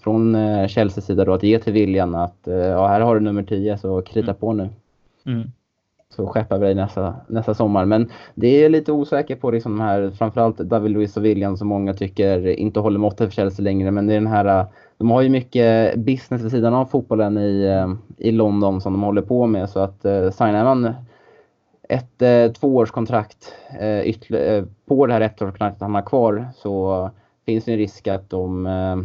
[0.00, 3.20] från eh, Chelseas sida då att ge till William att eh, ja, här har du
[3.20, 4.40] nummer 10 så krita mm.
[4.40, 4.68] på nu.
[5.26, 5.50] Mm.
[6.16, 7.84] Så skeppar vi dig nästa, nästa sommar.
[7.84, 11.68] Men det är lite osäker på liksom de här, framförallt David Luiz och William som
[11.68, 13.90] många tycker inte håller måttet för Chelsea längre.
[13.90, 14.66] Men det är den här
[14.98, 17.84] de har ju mycket business vid sidan av fotbollen i,
[18.18, 19.70] i London som de håller på med.
[19.70, 20.94] Så att eh, signar man
[21.88, 27.10] ett eh, tvåårskontrakt eh, eh, på det här ettårskontraktet han har kvar så
[27.46, 28.96] finns det en risk att de, eh,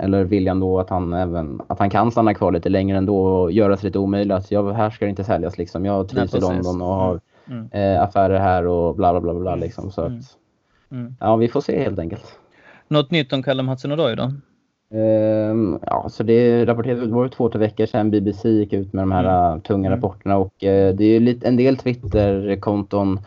[0.00, 3.52] eller viljan då att han även, att han kan stanna kvar lite längre ändå och
[3.52, 4.50] göra sig lite omöjligt.
[4.50, 5.84] Jag, här ska det inte säljas liksom.
[5.84, 7.68] Jag trivs i London och har mm.
[7.72, 9.90] eh, affärer här och bla bla bla bla liksom.
[9.90, 10.18] Så mm.
[10.18, 10.24] att,
[10.90, 11.16] mm.
[11.20, 12.38] ja, vi får se helt enkelt.
[12.88, 14.32] Något nytt om Callum Hudson-Odoi då?
[14.90, 19.02] Um, ja, så det rapporterades, det var två, tre veckor sedan BBC gick ut med
[19.02, 19.60] de här mm.
[19.60, 19.96] tunga mm.
[19.96, 23.20] rapporterna och uh, det är ju lite, en del Twitter-konton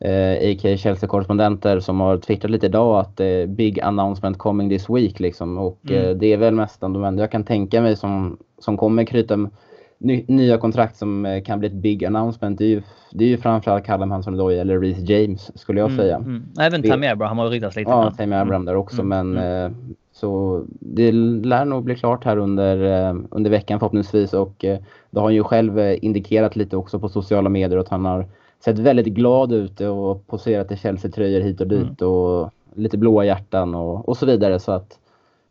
[0.00, 0.76] eh, a.k.a.
[0.76, 5.58] Chelsea-korrespondenter som har twittrat lite idag att eh, big announcement coming this week liksom.
[5.58, 6.18] Och mm.
[6.18, 9.50] det är väl nästan de enda jag kan tänka mig som, som kommer knyta
[9.98, 12.58] ny, nya kontrakt som kan bli ett big announcement.
[12.58, 15.98] Det är ju, det är ju framförallt Callum Hudson-Odoi eller Reece James skulle jag mm.
[15.98, 16.16] säga.
[16.16, 16.42] Mm.
[16.60, 17.90] Även Tammy Abraham har ryktats lite.
[17.90, 19.74] Ja, Tammy Abraham där också mm, men mm.
[20.20, 24.78] Så det lär nog bli klart här under, eh, under veckan förhoppningsvis och eh,
[25.10, 28.26] det har han ju själv eh, indikerat lite också på sociala medier att han har
[28.64, 32.12] sett väldigt glad ut och poserat i Chelsea-tröjor hit och dit mm.
[32.12, 34.60] och lite blåa hjärtan och, och så vidare.
[34.60, 34.98] Så att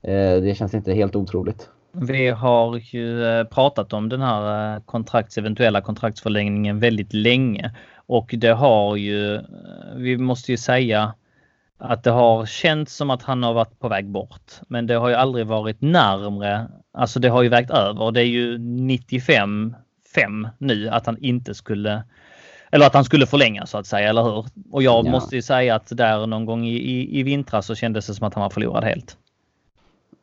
[0.02, 1.70] eh, det känns inte helt otroligt.
[1.92, 8.96] Vi har ju pratat om den här kontrakts, eventuella kontraktsförlängningen väldigt länge och det har
[8.96, 9.42] ju,
[9.96, 11.14] vi måste ju säga
[11.78, 14.52] att det har känts som att han har varit på väg bort.
[14.68, 16.68] Men det har ju aldrig varit närmre.
[16.94, 18.12] Alltså det har ju vägt över.
[18.12, 22.04] Det är ju 95-5 nu att han inte skulle
[22.72, 24.46] eller att han skulle förlänga så att säga, eller hur?
[24.72, 25.12] Och jag ja.
[25.12, 28.28] måste ju säga att där någon gång i, i, i vintras så kändes det som
[28.28, 29.18] att han var förlorad helt.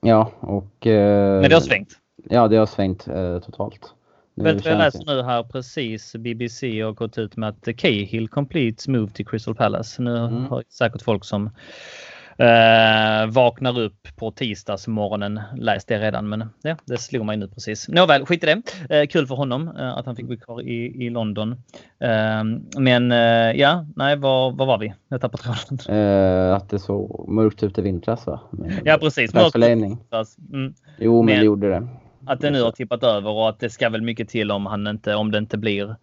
[0.01, 0.87] Ja, och...
[0.87, 1.89] Eh, Men det har svängt.
[2.31, 3.95] Ja, det har svängt eh, totalt.
[4.35, 8.29] Nu Vet du jag läser nu här precis BBC har gått ut med att Cahill
[8.29, 10.03] completes move till Crystal Palace.
[10.03, 10.45] Nu mm.
[10.45, 11.51] har säkert folk som
[12.39, 15.41] Eh, vaknar upp på tisdagsmorgonen.
[15.57, 17.89] Läst det redan, men ja, det slog mig nu precis.
[17.89, 18.63] Nåväl, skit i det.
[18.97, 21.53] Eh, kul för honom eh, att han fick bli kvar i, i London.
[22.01, 22.45] Eh,
[22.79, 24.95] men eh, ja, nej, var, var var vi?
[25.09, 25.97] Jag tappade tråden.
[25.99, 28.41] Eh, att det såg mörkt ut i vintras va?
[28.51, 29.35] Med ja, precis.
[29.35, 29.57] Mörkt.
[30.53, 30.75] Mm.
[30.99, 31.89] Jo, men, men det gjorde det.
[32.27, 34.87] Att det nu har tippat över och att det ska väl mycket till om, han
[34.87, 35.97] inte, om det inte blir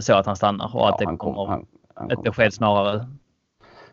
[0.00, 3.06] så att han stannar och att ja, det kommer han, han ett besked snarare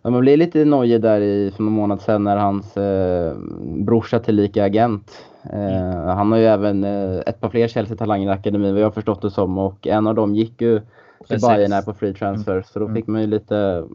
[0.02, 3.38] Ja, man blir lite nojig där i, för någon månad sedan när hans eh,
[3.86, 5.26] brorsa tillika agent.
[5.54, 6.08] Eh, mm.
[6.08, 9.22] Han har ju även eh, ett par fler Chelsea-talanger i akademin vad jag har förstått
[9.22, 10.82] det som och en av dem gick ju
[11.28, 12.64] till Bayern här på free transfer mm.
[12.64, 13.86] så då fick man ju lite,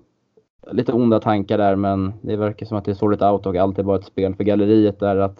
[0.70, 3.78] lite onda tankar där men det verkar som att det är sorgligt out och allt
[3.78, 5.38] är bara ett spel för galleriet där att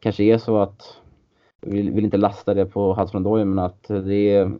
[0.00, 0.99] kanske är så att
[1.60, 4.52] vill, vill inte lasta det på Hudson Doyle men att det är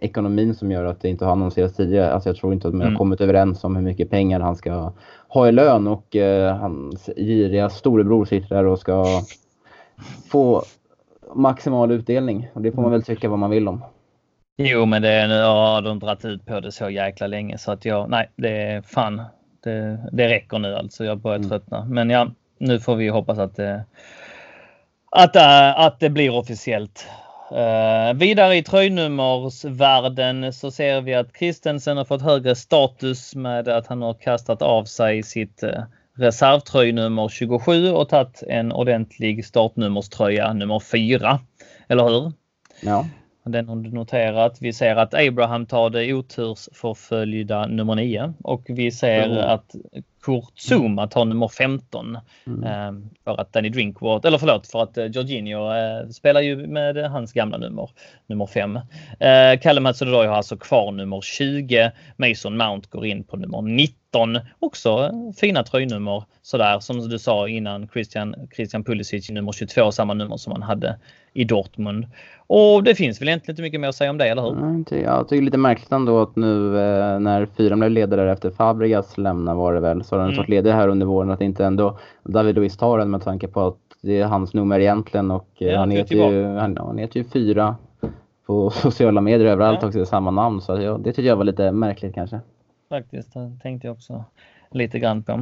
[0.00, 2.12] ekonomin som gör att det inte har annonserats tidigare.
[2.12, 2.98] Alltså jag tror inte att man har mm.
[2.98, 4.92] kommit överens om hur mycket pengar han ska
[5.28, 9.04] ha i lön och eh, hans giriga storebror sitter där och ska
[10.30, 10.62] få
[11.34, 12.48] maximal utdelning.
[12.52, 13.84] Och det får man väl tycka vad man vill om.
[14.56, 17.84] Jo, men det, nu har de dragit ut på det så jäkla länge så att
[17.84, 19.22] jag, nej, det är fan,
[19.64, 21.04] det, det räcker nu alltså.
[21.04, 21.48] Jag börjar mm.
[21.48, 21.84] tröttna.
[21.84, 23.84] Men ja, nu får vi hoppas att det,
[25.10, 27.06] att, äh, att det blir officiellt.
[27.52, 33.86] Uh, vidare i tröjnummersvärlden så ser vi att Christensen har fått högre status med att
[33.86, 35.70] han har kastat av sig sitt uh,
[36.16, 41.40] reservtröjnummer 27 och tagit en ordentlig startnummerströja nummer 4.
[41.88, 42.32] Eller hur?
[42.80, 43.06] Ja.
[43.44, 44.58] Den har du noterat.
[44.60, 49.38] Vi ser att Abraham tar det otursförföljda nummer 9 och vi ser mm.
[49.38, 49.74] att
[50.22, 52.18] Kurt Zuma tar nummer 15.
[52.46, 52.64] Mm.
[52.64, 56.96] Eh, för att Danny Drinkwater, eller förlåt, för att eh, Jorginho eh, spelar ju med
[56.96, 57.90] hans gamla nummer,
[58.26, 58.76] nummer 5.
[59.20, 61.90] Eh, Callum hudson har alltså kvar nummer 20.
[62.16, 63.99] Mason Mount går in på nummer 19.
[64.58, 70.36] Också fina tröjnummer sådär som du sa innan Christian, Christian Pulisic nummer 22, samma nummer
[70.36, 70.96] som han hade
[71.32, 72.06] i Dortmund.
[72.46, 74.52] Och det finns väl egentligen inte mycket mer att säga om det, eller hur?
[74.52, 79.18] Mm, jag tycker lite märkligt ändå att nu eh, när fyran blev ledare efter Fabregas
[79.18, 80.44] lämnar var det väl, så har den mm.
[80.48, 81.30] ledig här under våren.
[81.30, 84.80] Att inte ändå David Luiz tar den med tanke på att det är hans nummer
[84.80, 87.76] egentligen och eh, ja, han, heter ju, han, han heter ju fyra
[88.46, 89.88] på sociala medier överallt ja.
[89.88, 90.60] också, samma namn.
[90.60, 92.40] Så ja, det tycker jag var lite märkligt kanske.
[92.90, 94.24] Faktiskt, det tänkte jag också
[94.70, 95.40] lite grann på.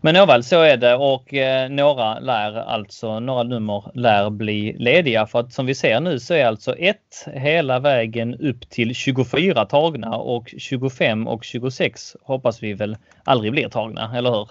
[0.00, 5.26] Men nåväl, så är det och eh, några lär alltså, några nummer lär bli lediga
[5.26, 9.66] för att som vi ser nu så är alltså ett hela vägen upp till 24
[9.66, 14.48] tagna och 25 och 26 hoppas vi väl aldrig blir tagna, eller hur?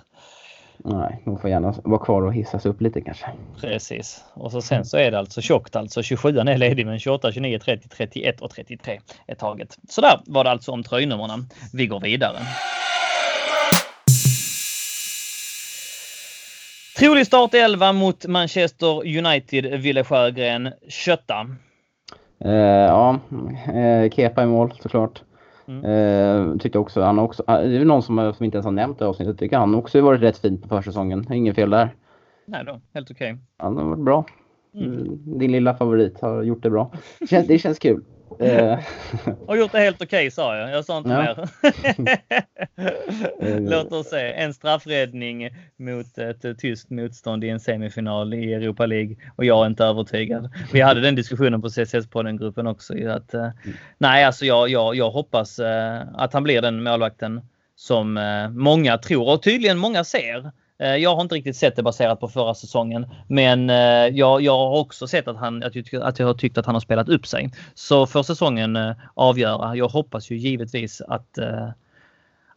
[0.77, 3.25] Nej, de får gärna vara kvar och hissas upp lite kanske.
[3.61, 4.23] Precis.
[4.33, 6.03] Och så sen så är det alltså tjockt alltså.
[6.03, 9.77] 27 är ledig men 28, 29, 30, 31 och 33 är taget.
[9.89, 11.49] Så där var det alltså om tröjnumren.
[11.73, 12.37] Vi går vidare.
[16.97, 20.73] Trolig start 11 mot Manchester United, Wille Sjögren.
[20.87, 21.47] Kötta.
[22.45, 23.19] Eh, ja,
[23.73, 25.21] eh, Kepa i mål såklart.
[25.67, 25.85] Mm.
[25.85, 28.99] Eh, tyckte också, han också, ah, det är någon som, som inte ens har nämnt
[28.99, 31.33] det avsnittet, tycker han också varit rätt fin på försäsongen.
[31.33, 31.95] Inget fel där.
[32.45, 33.33] Nej då, helt okej.
[33.33, 33.43] Okay.
[33.57, 34.25] Han har varit bra.
[34.75, 35.39] Mm.
[35.39, 36.91] Din lilla favorit har gjort det bra.
[37.19, 38.03] Det känns, det känns kul.
[38.39, 38.79] Eh.
[39.47, 40.71] och gjort det helt okej okay, sa jag.
[40.71, 41.17] Jag sa inte ja.
[41.21, 41.47] mer.
[43.69, 44.33] Låt oss se.
[44.33, 49.67] En straffräddning mot ett tyskt motstånd i en semifinal i Europa League och jag är
[49.67, 50.49] inte övertygad.
[50.73, 52.93] Vi hade den diskussionen på CSS-podden-gruppen också.
[53.09, 53.51] Att, mm.
[53.97, 55.59] Nej, alltså jag, jag, jag hoppas
[56.13, 57.41] att han blir den målvakten
[57.75, 58.19] som
[58.51, 60.51] många tror och tydligen många ser.
[60.79, 64.57] Eh, jag har inte riktigt sett det baserat på förra säsongen, men eh, jag, jag
[64.57, 67.09] har också sett att, han, att, jag, att jag har tyckt att han har spelat
[67.09, 67.51] upp sig.
[67.73, 69.75] Så får säsongen eh, avgöra.
[69.75, 71.39] Jag hoppas ju givetvis att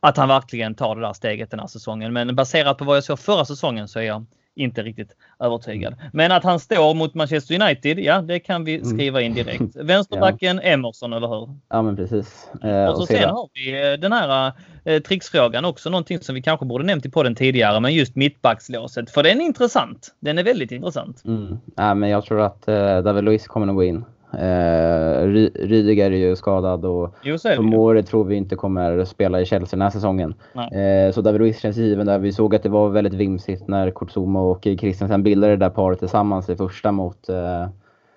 [0.03, 2.13] att han verkligen tar det där steget den här säsongen.
[2.13, 4.27] Men baserat på vad jag såg förra säsongen så är jag
[4.61, 5.95] inte riktigt övertygad.
[6.13, 8.89] Men att han står mot Manchester United, ja det kan vi mm.
[8.89, 9.75] skriva in direkt.
[9.77, 10.71] Vänsterbacken ja.
[10.71, 11.49] Emerson, eller hur?
[11.69, 12.49] Ja men precis.
[12.63, 14.53] Eh, och så och sen har vi eh, den här
[14.85, 19.11] eh, tricksfrågan också, någonting som vi kanske borde nämnt i podden tidigare, men just mittbackslåset.
[19.11, 20.15] För den är intressant.
[20.21, 21.25] Den är väldigt intressant.
[21.25, 21.59] Mm.
[21.77, 24.05] Ja, men jag tror att eh, David Luiz kommer nog gå in.
[24.33, 27.15] Eh, Rydiger är ju skadad och
[27.57, 30.35] Tomori tror vi inte kommer spela i Chelsea den här säsongen.
[30.55, 32.19] Eh, så David Luiz känns given där.
[32.19, 35.99] Vi såg att det var väldigt vimsigt när Kurzuma och Christensen bildade det där paret
[35.99, 37.69] tillsammans i första mot eh,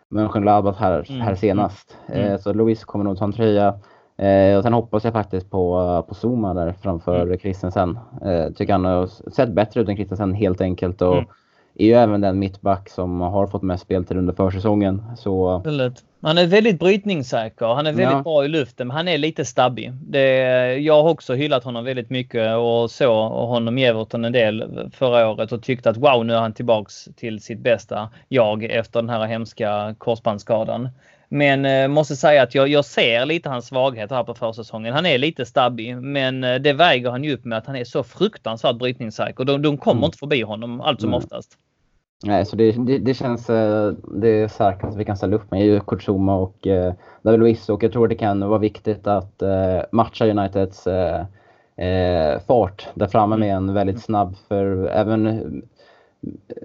[0.10, 1.22] Mönchengladbach här, mm.
[1.22, 1.98] här senast.
[2.08, 2.32] Mm.
[2.32, 3.80] Eh, så Luis kommer nog ta en tröja.
[4.18, 7.40] Eh, och sen hoppas jag faktiskt på, på Zuma där framför mm.
[7.40, 8.00] Christensen.
[8.26, 11.02] Eh, tycker han har sett bättre ut än Christensen helt enkelt.
[11.02, 11.26] Och, mm
[11.76, 15.04] är ju även den mittback som har fått mest speltid under försäsongen.
[15.18, 15.62] Så...
[16.22, 17.66] Han är väldigt brytningssäker.
[17.66, 18.24] Han är väldigt ja.
[18.24, 19.92] bra i luften, men han är lite stabbig.
[19.94, 20.28] Det,
[20.78, 25.30] jag har också hyllat honom väldigt mycket och så honom i Everton en del förra
[25.30, 29.10] året och tyckte att wow, nu är han tillbaks till sitt bästa jag efter den
[29.10, 30.90] här hemska korsbandsskadan.
[31.34, 34.94] Men eh, måste säga att jag, jag ser lite hans svaghet här på försäsongen.
[34.94, 37.84] Han är lite stabbig, men eh, det väger han ju upp med att han är
[37.84, 39.44] så fruktansvärt brytningssäker.
[39.44, 40.06] De, de kommer mm.
[40.06, 41.18] inte förbi honom allt som mm.
[41.18, 41.58] oftast.
[42.26, 45.62] Nej, så det, det, det, känns eh, det är säkrast vi kan ställa upp med
[45.62, 49.42] är ju Kurzuma och eh, David Luiz och jag tror det kan vara viktigt att
[49.42, 51.26] eh, matcha Uniteds eh,
[51.88, 55.42] eh, fart där framme med en väldigt snabb, för även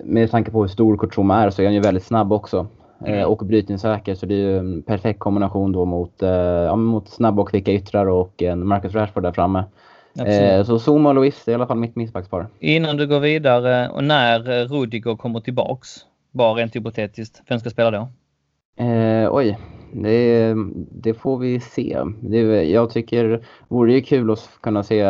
[0.04, 2.66] med tanke på hur stor Kurzuma är så är han ju väldigt snabb också.
[3.06, 3.28] Eh, mm.
[3.28, 7.50] och brytningssäker så det är ju en perfekt kombination då mot, ja, mot snabba och
[7.50, 9.64] kvicka yttrar och en Marcus Rashford där framme.
[10.26, 12.46] Eh, så Zuma och Luis är i alla fall mitt mittbackspar.
[12.58, 15.88] Innan du går vidare och när Rudiger kommer tillbaks,
[16.30, 18.08] bara rent hypotetiskt, vem ska spela då?
[18.84, 19.58] Eh, oj,
[19.92, 20.54] det,
[20.92, 21.98] det, får vi se.
[22.20, 25.02] Det, jag tycker vore ju kul att kunna se.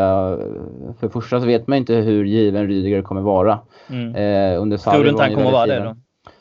[1.00, 3.58] För första så vet man inte hur given Rydiger kommer vara.
[3.90, 4.14] Mm.
[4.14, 5.96] Eh, under Tror du inte han kommer vara det då?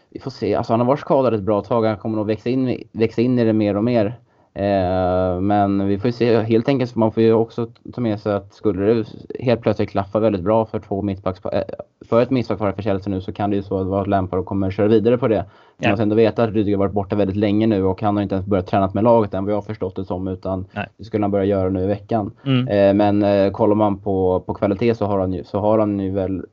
[0.10, 0.56] Vi får se.
[0.56, 1.84] Alltså han har varit skadad ett bra tag.
[1.86, 4.20] Han kommer nog växa in, växa in i det mer och mer.
[4.58, 8.54] Eh, men vi får se helt enkelt, man får ju också ta med sig att
[8.54, 9.06] skulle det
[9.40, 11.64] helt plötsligt klaffa väldigt bra för två mittbacks, eh,
[12.10, 14.72] för ett mittbackspar för Chelsea nu så kan det ju så vara att Lampard kommer
[14.72, 15.36] köra vidare på det.
[15.36, 15.44] Ja.
[15.78, 18.36] Man måste ändå veta att Rydiger varit borta väldigt länge nu och han har inte
[18.36, 20.88] ens börjat träna med laget än vad jag har förstått det som utan Nej.
[20.98, 22.32] det skulle han börja göra nu i veckan.
[22.46, 22.68] Mm.
[22.68, 26.12] Eh, men kollar man på, på kvalitet så har han ju, så har han ju
[26.12, 26.46] väl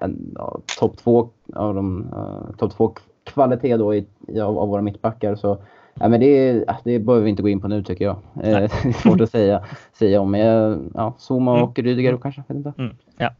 [0.00, 2.94] en ja, topp två av de uh, topp två
[3.24, 4.06] kvalitet då i,
[4.40, 5.58] av, av våra mittbackar så
[6.00, 8.16] Ja, men det, det behöver vi inte gå in på nu tycker jag.
[8.42, 10.34] Eh, det är svårt att säga, säga om.
[10.94, 11.62] Ja, Zuma mm.
[11.62, 12.20] och Rydiger mm.
[12.20, 12.42] kanske.
[12.50, 12.72] inte.
[12.78, 12.96] Mm.
[13.18, 13.34] Ja.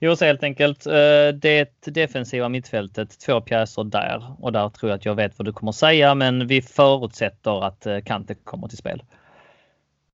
[0.00, 0.86] Jo, så helt enkelt.
[0.86, 0.92] Eh,
[1.34, 4.34] det defensiva mittfältet, två pjäser där.
[4.38, 7.86] Och där tror jag att jag vet vad du kommer säga, men vi förutsätter att
[7.86, 9.02] eh, Kante kommer till spel.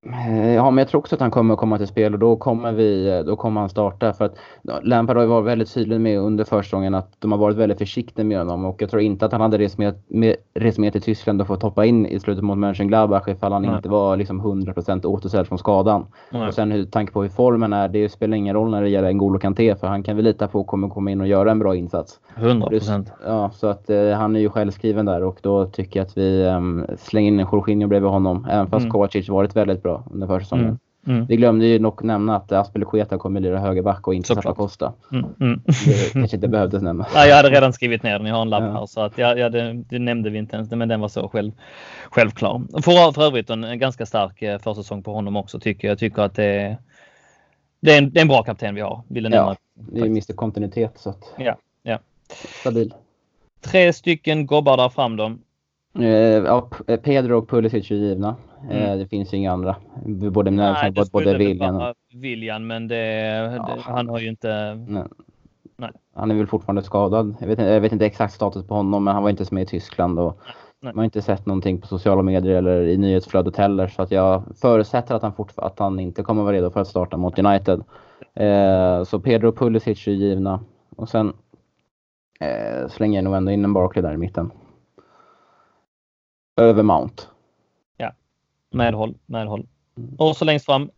[0.06, 2.72] Eh, ja, men jag tror också att han kommer komma till spel och då kommer,
[2.72, 4.12] vi, då kommer han starta.
[4.12, 4.36] För att
[4.82, 8.24] Lampard har ju varit väldigt tydlig med under försäsongen att de har varit väldigt försiktiga
[8.24, 11.02] med honom och jag tror inte att han hade rest med, med, rest med till
[11.02, 13.76] Tyskland och fått hoppa in i slutet mot Mönchengladbach ifall han Nej.
[13.76, 16.06] inte var liksom 100% återställd från skadan.
[16.30, 16.48] Nej.
[16.48, 19.10] Och sen hur tanke på hur formen är, det spelar ingen roll när det gäller
[19.12, 21.76] N'Golo Kanté för han kan vi lita på kommer komma in och göra en bra
[21.76, 22.20] insats.
[22.36, 23.06] 100%.
[23.26, 26.44] Ja, så att eh, han är ju självskriven där och då tycker jag att vi
[26.44, 28.46] um, slänger in Jorginho bredvid honom.
[28.50, 28.90] Även fast mm.
[28.90, 30.66] Kovacic varit väldigt bra bra under försäsongen.
[30.66, 30.78] Mm.
[31.06, 31.26] Mm.
[31.26, 34.92] Vi glömde ju nog nämna att Aspelekueta kommer lira högerback och inte Zappa Costa.
[35.12, 35.26] Mm.
[35.40, 35.60] Mm.
[35.66, 37.06] Det kanske inte behövdes nämna.
[37.14, 38.26] Ja, jag hade redan skrivit ner den.
[38.26, 38.72] Jag har en lapp ja.
[38.72, 41.28] här så att jag, jag, det, det, nämnde vi inte ens, men den var så
[41.28, 41.52] själv,
[42.10, 42.62] självklar.
[42.82, 45.92] För, för övrigt en, en ganska stark eh, försäsong på honom också tycker jag.
[45.92, 46.76] Jag tycker att det är,
[47.80, 49.02] det är, en, det är en bra kapten vi har.
[49.08, 51.34] Vill ja, det är Mr Kontinuitet så att.
[51.38, 51.98] Ja, ja.
[52.60, 52.94] Stabil.
[53.60, 55.36] Tre stycken gobbar där fram då.
[55.98, 56.68] Eh, ja,
[57.02, 58.36] Pedro och Pulisic är givna.
[58.70, 58.98] Eh, mm.
[58.98, 59.76] Det finns ju inga andra.
[60.06, 61.94] Både Nej, det både William.
[62.14, 62.96] William, men det,
[63.56, 64.74] ja, det, han har ju inte...
[64.88, 65.04] Nej.
[65.76, 65.90] Nej.
[66.14, 67.36] Han är väl fortfarande skadad.
[67.40, 69.66] Jag vet, jag vet, inte exakt status på honom, men han var inte med i
[69.66, 70.18] Tyskland.
[70.18, 70.40] Och
[70.82, 70.92] Nej.
[70.92, 73.88] Man har inte sett någonting på sociala medier eller i nyhetsflödet heller.
[73.88, 77.16] Så att jag förutsätter att han, att han inte kommer vara redo för att starta
[77.16, 77.84] mot United.
[78.34, 80.60] Eh, så Pedro och Pulisic är givna.
[80.96, 81.32] Och sen
[82.40, 84.50] eh, slänger jag nog ändå in en Barkley där i mitten.
[86.56, 87.22] Över Mount.
[88.70, 89.66] Medhåll, medhåll.
[89.98, 90.14] Mm.
[90.18, 90.90] Och så längst fram?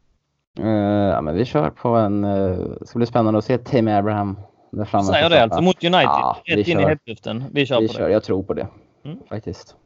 [0.60, 2.24] Uh, ja, men vi kör på en...
[2.24, 4.38] Uh, det ska bli spännande att se Tim Abraham
[4.70, 5.04] där framme.
[5.04, 6.02] Säger det alltså mot United?
[6.02, 7.44] Ja, Rätt in i hetluften.
[7.52, 8.06] Vi kör vi på kör.
[8.06, 8.12] det.
[8.12, 8.66] Jag tror på det.
[9.04, 9.18] Mm.
[9.28, 9.76] Faktiskt.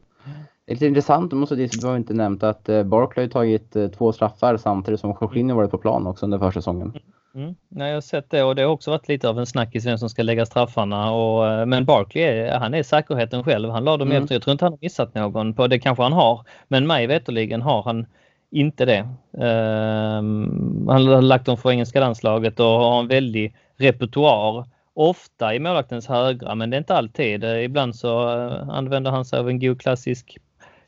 [0.65, 4.13] Det är lite intressant, måste du har inte nämnt att uh, Barkley har tagit två
[4.13, 6.87] straffar samtidigt som Jorginho varit på plan också under försäsongen.
[6.87, 7.01] Mm.
[7.35, 7.55] Mm.
[7.69, 9.97] Nej, jag har sett det och det har också varit lite av en snackis vem
[9.97, 11.11] som ska lägga straffarna.
[11.11, 13.69] Och, eh, men Barkley, han är säkerheten själv.
[13.69, 14.23] Han la dem mm.
[14.23, 14.35] efter.
[14.35, 16.45] Jag tror inte han har missat någon på det kanske han har.
[16.67, 18.05] Men mig veterligen har han
[18.51, 19.07] inte det.
[19.31, 24.65] Um, han har lagt dem för engelska landslaget och har en väldig repertoar.
[24.93, 27.43] Ofta i målvaktens högra men det är inte alltid.
[27.43, 30.37] Ibland så uh, använder han sig av en god klassisk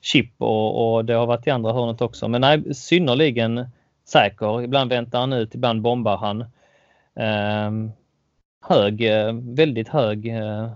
[0.02, 2.28] chip och, och det har varit i andra hörnet också.
[2.28, 3.66] Men nej, synnerligen
[4.10, 4.62] säker.
[4.62, 6.42] Ibland väntar han ut, ibland bombar han.
[7.16, 7.72] Eh,
[8.68, 9.04] hög,
[9.56, 10.72] väldigt hög eh,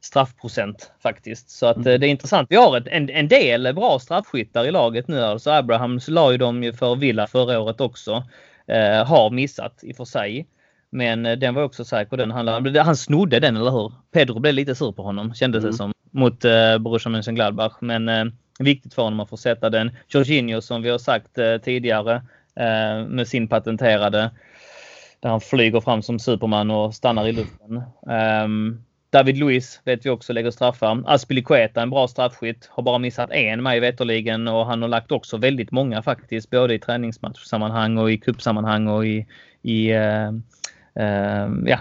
[0.00, 1.50] straffprocent faktiskt.
[1.50, 2.00] Så att mm.
[2.00, 2.46] det är intressant.
[2.50, 5.20] Vi har ett, en, en del bra straffskyttar i laget nu.
[5.20, 8.24] Alltså Abrahams la ju dem ju för Villa förra året också.
[8.66, 10.46] Eh, har missat i och för sig.
[10.90, 12.16] Men eh, den var också säker.
[12.16, 13.92] Den handlade, han snodde den, eller hur?
[14.12, 15.70] Pedro blev lite sur på honom, kändes mm.
[15.70, 17.76] det som, mot eh, Borussia Mönchengladbach.
[17.80, 18.24] Men eh,
[18.58, 19.90] viktigt för honom att få sätta den.
[20.08, 22.22] Jorginho som vi har sagt eh, tidigare eh,
[23.08, 24.30] med sin patenterade
[25.20, 27.82] där han flyger fram som Superman och stannar i luften.
[28.44, 31.02] Um, David Luiz vet vi också lägger straffar.
[31.06, 35.36] Aspilicueta, en bra straffskytt, har bara missat en mig veterligen och han har lagt också
[35.36, 39.26] väldigt många faktiskt, både i träningsmatchsammanhang och i kuppsammanhang och i,
[39.62, 40.30] i uh,
[41.00, 41.78] uh, ja,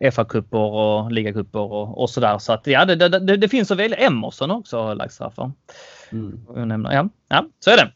[0.00, 2.38] FA-cuper och ligacuper och, och sådär.
[2.38, 3.96] Så att ja, det, det, det finns att välja.
[3.96, 5.52] Emerson också har lagt straffar.
[6.12, 6.86] Mm.
[6.90, 7.92] Ja, ja, så är det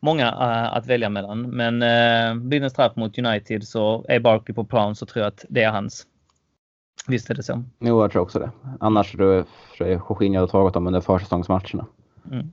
[0.00, 1.42] många uh, att välja mellan.
[1.42, 1.78] Men
[2.48, 5.44] blir det en straff mot United så är Barkley på plan så tror jag att
[5.48, 6.06] det är hans.
[7.08, 7.62] Visst är det så?
[7.78, 8.50] Jo, jag tror också det.
[8.80, 9.46] Annars tror
[9.78, 11.86] jag Jorginho hade tagit dem under försäsongsmatcherna.
[12.30, 12.52] Mm.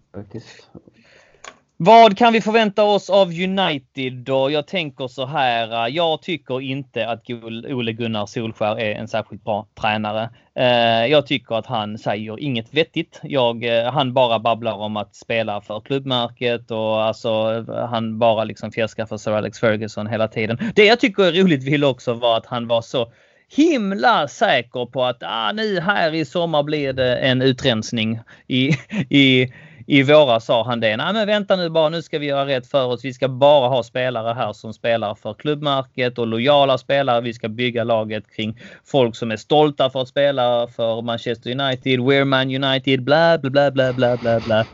[1.78, 4.52] Vad kan vi förvänta oss av United då?
[4.52, 5.86] Jag tänker så här.
[5.86, 7.30] Eh, jag tycker inte att
[7.70, 10.30] Ole Gunnar Solskär är en särskilt bra tränare.
[10.56, 13.20] Eh, jag tycker att han säger inget vettigt.
[13.24, 18.72] Jag, eh, han bara babblar om att spela för klubbmärket och alltså han bara liksom
[18.72, 20.58] fjäskar för Sir Alex Ferguson hela tiden.
[20.76, 23.12] Det jag tycker är roligt vill också var att han var så
[23.56, 28.72] himla säker på att ah, nu här i sommar blir det en utrensning i,
[29.10, 29.54] i
[29.88, 30.98] i våras sa han det.
[30.98, 33.06] Nej men vänta nu bara, nu ska vi göra rätt för oss.
[33.06, 37.22] Vi ska bara ha spelare här som spelar för klubbmärket och lojala spelare.
[37.22, 42.00] Vi ska bygga laget kring folk som är stolta för att spela för Manchester United,
[42.00, 44.66] We're Man United, bla bla bla bla bla bla bla.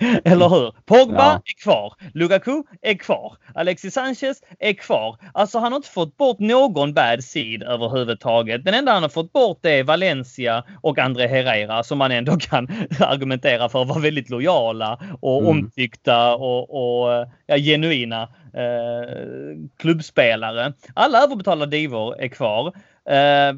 [0.24, 0.74] Eller hur?
[0.86, 1.42] Pogba ja.
[1.44, 1.94] är kvar.
[2.14, 3.36] Lukaku är kvar.
[3.54, 5.16] Alexis Sanchez är kvar.
[5.34, 8.64] Alltså han har inte fått bort någon bad seed överhuvudtaget.
[8.64, 12.68] Den enda han har fått bort är Valencia och André Herrera som man ändå kan
[13.00, 15.50] argumentera för var väldigt lojal lojala och mm.
[15.50, 18.22] omtyckta och, och ja, genuina
[18.54, 20.72] eh, klubbspelare.
[20.94, 22.72] Alla överbetalda divor är kvar.
[23.10, 23.56] Eh,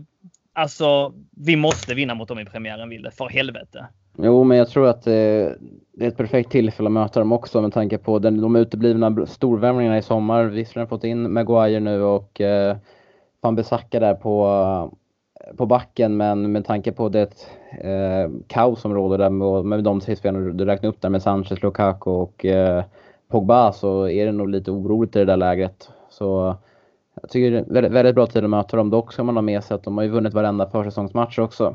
[0.53, 3.11] alltså, vi måste vinna mot dem i premiären, Ville.
[3.11, 3.87] För helvete.
[4.19, 5.13] Jo, men jag tror att eh,
[5.93, 9.27] det är ett perfekt tillfälle att möta dem också med tanke på den, de uteblivna
[9.27, 10.45] storvärmningarna i sommar.
[10.45, 12.77] Visserligen har fått in Maguire nu och eh,
[13.41, 14.98] Van Bissaka där på
[15.57, 17.47] på backen men med tanke på det
[17.81, 21.23] eh, kaos som råder där med, med de tre spelarna du räknar upp där med
[21.23, 22.85] Sanchez, Lukaku och eh,
[23.29, 25.91] Pogba så är det nog lite oroligt i det där läget.
[26.11, 26.57] Så
[27.23, 28.91] jag tycker det är väldigt, väldigt bra tid att möta dem.
[28.91, 31.75] Dock ska man ha med sig att de har ju vunnit varenda försäsongsmatch också.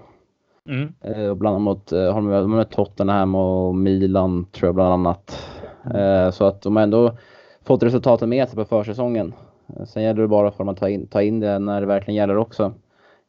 [0.70, 0.94] Mm.
[1.02, 5.50] Eh, bland annat eh, har de mött Tottenham och Milan tror jag bland annat.
[5.96, 7.18] Eh, så att de har ändå
[7.62, 9.34] fått resultaten med sig på försäsongen.
[9.86, 12.16] Sen gäller det bara för dem att ta in, ta in det när det verkligen
[12.16, 12.74] gäller också.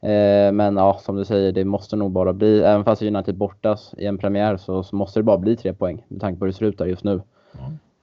[0.05, 3.95] Eh, men ja, som du säger, det måste nog bara bli, även fast United bortas
[3.97, 6.51] i en premiär så, så måste det bara bli tre poäng med tanke på hur
[6.51, 7.21] det ser ut där just nu.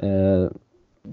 [0.00, 0.44] Mm.
[0.44, 0.50] Eh,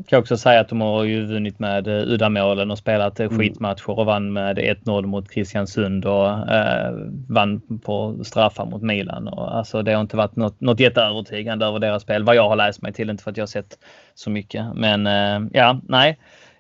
[0.07, 3.37] kan också säga att de har ju vunnit med eh, uddamålen och spelat mm.
[3.37, 6.93] skitmatcher och vann med 1-0 mot Kristiansund och eh,
[7.27, 9.27] vann på straffar mot Milan.
[9.27, 12.55] Och, alltså, det har inte varit något, något jätteövertygande över deras spel vad jag har
[12.55, 13.09] läst mig till.
[13.09, 13.79] Inte för att jag har sett
[14.15, 14.65] så mycket.
[14.75, 16.17] Men eh, ja, nej.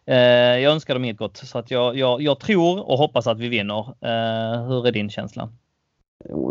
[0.09, 3.39] Eh, jag önskar dem inget gott så att jag, jag, jag tror och hoppas att
[3.39, 3.79] vi vinner.
[3.79, 5.49] Eh, hur är din känsla?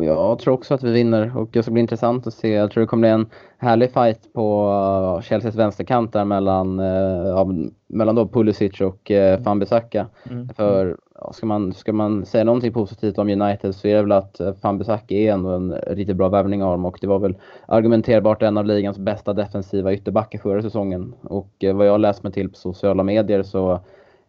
[0.02, 2.48] Jag tror också att vi vinner och det ska bli intressant att se.
[2.48, 3.26] Jag tror det kommer bli en
[3.58, 4.70] härlig fight på
[5.16, 6.78] uh, Chelseas vänsterkant där mellan,
[7.26, 7.48] ja,
[7.86, 10.06] mellan då Pulisic och uh, Van Bissaka.
[10.30, 10.48] Mm.
[10.48, 10.96] För
[11.32, 14.74] ska man, ska man säga någonting positivt om United så är det väl att Van
[14.74, 18.42] eh, Bissaka är ändå en riktigt bra värvning av dem och det var väl argumenterbart
[18.42, 21.14] en av ligans bästa defensiva ytterbackar förra säsongen.
[21.22, 23.80] Och eh, vad jag läst mig till på sociala medier så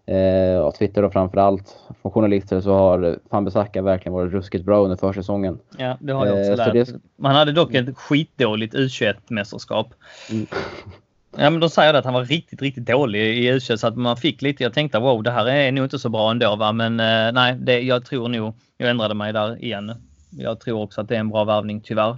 [0.10, 4.84] eh, och Twitter och framförallt från journalister så har Van Bissaka verkligen varit ruskigt bra
[4.84, 5.60] under försäsongen.
[5.78, 6.74] Ja, det har jag också eh, lärt.
[6.74, 7.00] Det...
[7.16, 9.86] Man hade dock ett skitdåligt U21-mästerskap.
[10.32, 10.48] Mm.
[11.38, 14.18] Ja men de säger att han var riktigt, riktigt dålig i u så att man
[14.18, 17.00] fick lite, jag tänkte wow det här är nog inte så bra ändå va men
[17.00, 19.92] eh, nej det, jag tror nog, jag ändrade mig där igen.
[20.30, 22.18] Jag tror också att det är en bra värvning tyvärr.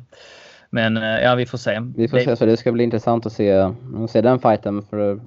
[0.70, 1.80] Men eh, ja vi får se.
[1.96, 2.24] Vi får det...
[2.24, 3.70] se så det ska bli intressant att se,
[4.10, 5.20] se den fighten för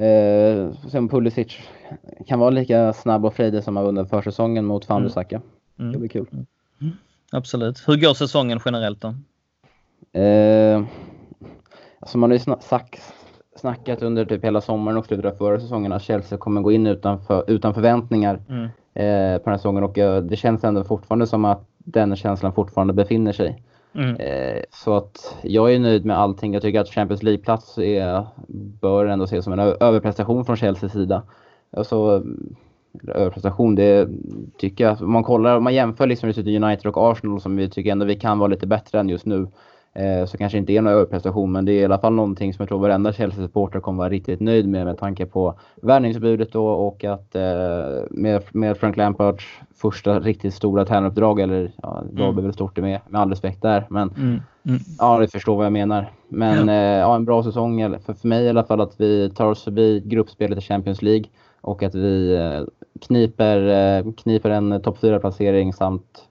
[0.00, 1.58] eh, se om Pulisic
[2.26, 5.42] kan vara lika snabb och frejdig som han var under försäsongen mot Van mm.
[5.78, 5.92] mm.
[5.92, 6.26] Det blir kul.
[6.80, 6.92] Mm.
[7.32, 7.84] Absolut.
[7.86, 9.14] Hur går säsongen generellt då?
[10.20, 10.82] Eh,
[12.00, 13.00] alltså man har ju snack,
[13.56, 16.86] snackat under typ hela sommaren och slutet av förra säsongen att Chelsea kommer gå in
[16.86, 18.64] utan, för, utan förväntningar mm.
[18.94, 22.52] eh, på den här säsongen och eh, det känns ändå fortfarande som att den känslan
[22.52, 23.62] fortfarande befinner sig.
[23.92, 24.16] Mm.
[24.16, 26.52] Eh, så att jag är nöjd med allting.
[26.52, 27.78] Jag tycker att Champions League-plats
[28.80, 31.22] bör ändå ses som en överprestation från Chelseas sida.
[31.76, 32.24] Alltså,
[33.08, 34.08] överprestation, det
[34.58, 35.02] tycker jag.
[35.02, 38.16] Om man kollar, om man jämför liksom United och Arsenal som vi tycker ändå vi
[38.16, 39.48] kan vara lite bättre än just nu.
[39.94, 42.62] Eh, så kanske inte är någon överprestation, men det är i alla fall någonting som
[42.62, 47.04] jag tror varenda Chelsea-supporter kommer vara riktigt nöjd med med tanke på värvningsbudet då och
[47.04, 47.42] att eh,
[48.10, 52.44] med, med Frank Lampards första riktigt stora tränaruppdrag, eller ja, då mm.
[52.44, 53.86] väl stort det med, med all respekt där.
[53.90, 54.40] Men mm.
[54.62, 54.80] Mm.
[54.98, 56.12] ja, ni förstår vad jag menar.
[56.28, 56.74] Men ja.
[56.74, 59.64] Eh, ja, en bra säsong, för, för mig i alla fall, att vi tar oss
[59.64, 61.24] förbi gruppspelet i Champions League
[61.60, 62.38] och att vi
[63.00, 66.26] kniper, kniper en topp 4-placering samt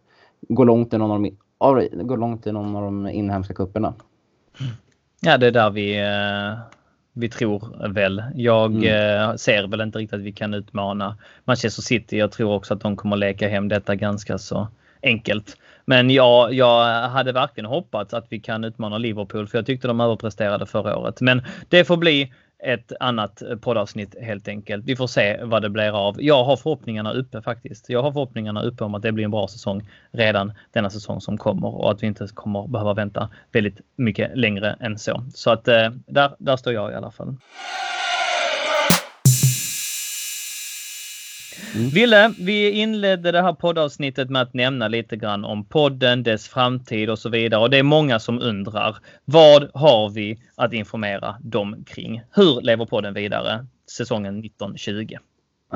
[0.50, 1.12] går långt i någon
[1.60, 3.94] av de, går långt i någon av de inhemska kupperna.
[5.22, 6.60] Ja, det är där vi, eh,
[7.14, 8.24] vi tror väl.
[8.36, 9.38] Jag mm.
[9.38, 12.18] ser väl inte riktigt att vi kan utmana Manchester City.
[12.18, 14.68] Jag tror också att de kommer leka hem detta ganska så
[15.04, 15.58] enkelt.
[15.86, 20.02] Men jag, jag hade verkligen hoppats att vi kan utmana Liverpool för jag tyckte de
[20.02, 21.22] överpresterade förra året.
[21.22, 22.34] Men det får bli
[22.64, 24.86] ett annat eh, poddavsnitt helt enkelt.
[24.86, 26.16] Vi får se vad det blir av.
[26.20, 27.90] Jag har förhoppningarna uppe faktiskt.
[27.90, 31.38] Jag har förhoppningarna uppe om att det blir en bra säsong redan denna säsong som
[31.38, 35.24] kommer och att vi inte kommer behöva vänta väldigt mycket längre än så.
[35.34, 37.36] Så att eh, där, där står jag i alla fall.
[41.76, 41.90] Mm.
[41.90, 47.10] Ville, vi inledde det här poddavsnittet med att nämna lite grann om podden, dess framtid
[47.10, 47.62] och så vidare.
[47.62, 48.98] Och det är många som undrar.
[49.26, 52.22] Vad har vi att informera dem kring?
[52.32, 53.66] Hur lever podden vidare
[53.98, 55.16] säsongen 1920?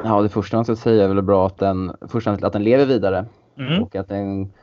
[0.03, 2.85] Ja, det första man ska säga är väl bra att den, först att den lever
[2.85, 3.25] vidare.
[3.57, 3.83] Mm.
[3.83, 4.53] Och att den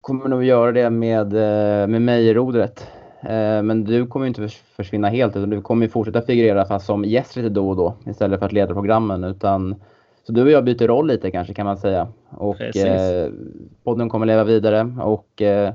[0.00, 2.86] kommer nog göra det med, eh, med mig i rodret.
[3.22, 7.36] Eh, men du kommer inte försvinna helt utan du kommer fortsätta figurera fast som gäst
[7.36, 9.24] lite då och då istället för att leda programmen.
[9.24, 9.74] Utan
[10.26, 12.08] så du och jag byter roll lite kanske kan man säga.
[12.30, 13.30] Och eh,
[13.84, 15.74] podden kommer leva vidare och eh,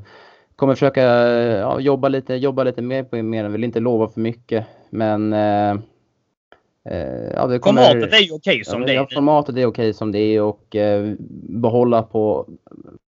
[0.55, 3.43] kommer försöka ja, jobba, lite, jobba lite mer på mer.
[3.43, 5.71] Jag vill inte lova för mycket men eh,
[6.89, 8.95] eh ja, det kommer, formatet är ju okej okay som ja, det är.
[8.95, 11.13] Ja, formatet är okej okay som det är och eh,
[11.49, 12.47] behålla på,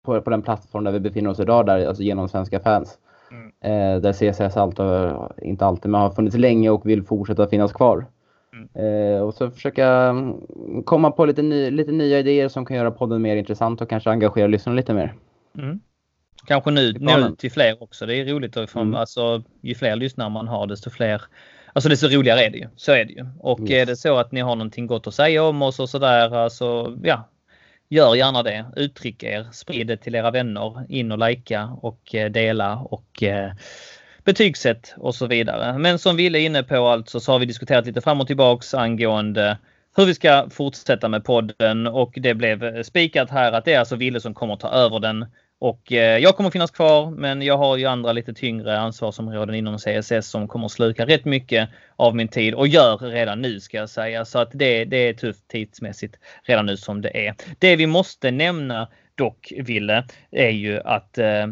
[0.05, 2.99] på, på den plattform där vi befinner oss idag, där, alltså genom svenska fans.
[3.31, 3.47] Mm.
[3.61, 4.87] Eh, där CSS alltid,
[5.43, 8.07] inte alltid, men har funnits länge och vill fortsätta finnas kvar.
[8.74, 12.90] Eh, och så försöka mm, komma på lite, ny, lite nya idéer som kan göra
[12.90, 15.14] podden mer intressant och kanske engagera lyssnarna lite mer.
[15.59, 15.80] Mm.
[16.46, 18.07] Kanske nu, nå ut till fler också.
[18.07, 18.57] Det är roligt.
[18.57, 18.94] Att mm.
[18.94, 21.22] alltså, ju fler lyssnare man har desto fler
[21.72, 22.68] Alltså desto roligare är det ju.
[22.76, 23.26] Så är det ju.
[23.38, 23.70] Och yes.
[23.70, 26.96] är det så att ni har någonting gott att säga om oss och sådär, alltså
[27.03, 27.28] ja.
[27.92, 28.64] Gör gärna det.
[28.76, 29.46] Uttryck er.
[29.53, 30.86] Sprid det till era vänner.
[30.88, 33.53] In och likea och eh, dela och eh,
[34.25, 35.79] betygsätt och så vidare.
[35.79, 38.75] Men som Ville är inne på alltså så har vi diskuterat lite fram och tillbaks
[38.75, 39.59] angående
[39.97, 43.97] hur vi ska fortsätta med podden och det blev spikat här att det är alltså
[43.97, 45.27] Ville som kommer ta över den.
[45.59, 49.79] Och eh, jag kommer finnas kvar men jag har ju andra lite tyngre ansvarsområden inom
[49.79, 53.91] CSS som kommer sluka rätt mycket av min tid och gör redan nu ska jag
[53.91, 54.25] säga.
[54.25, 57.35] Så att det, det är tufft tidsmässigt redan nu som det är.
[57.59, 61.47] Det vi måste nämna dock Ville är ju att eh,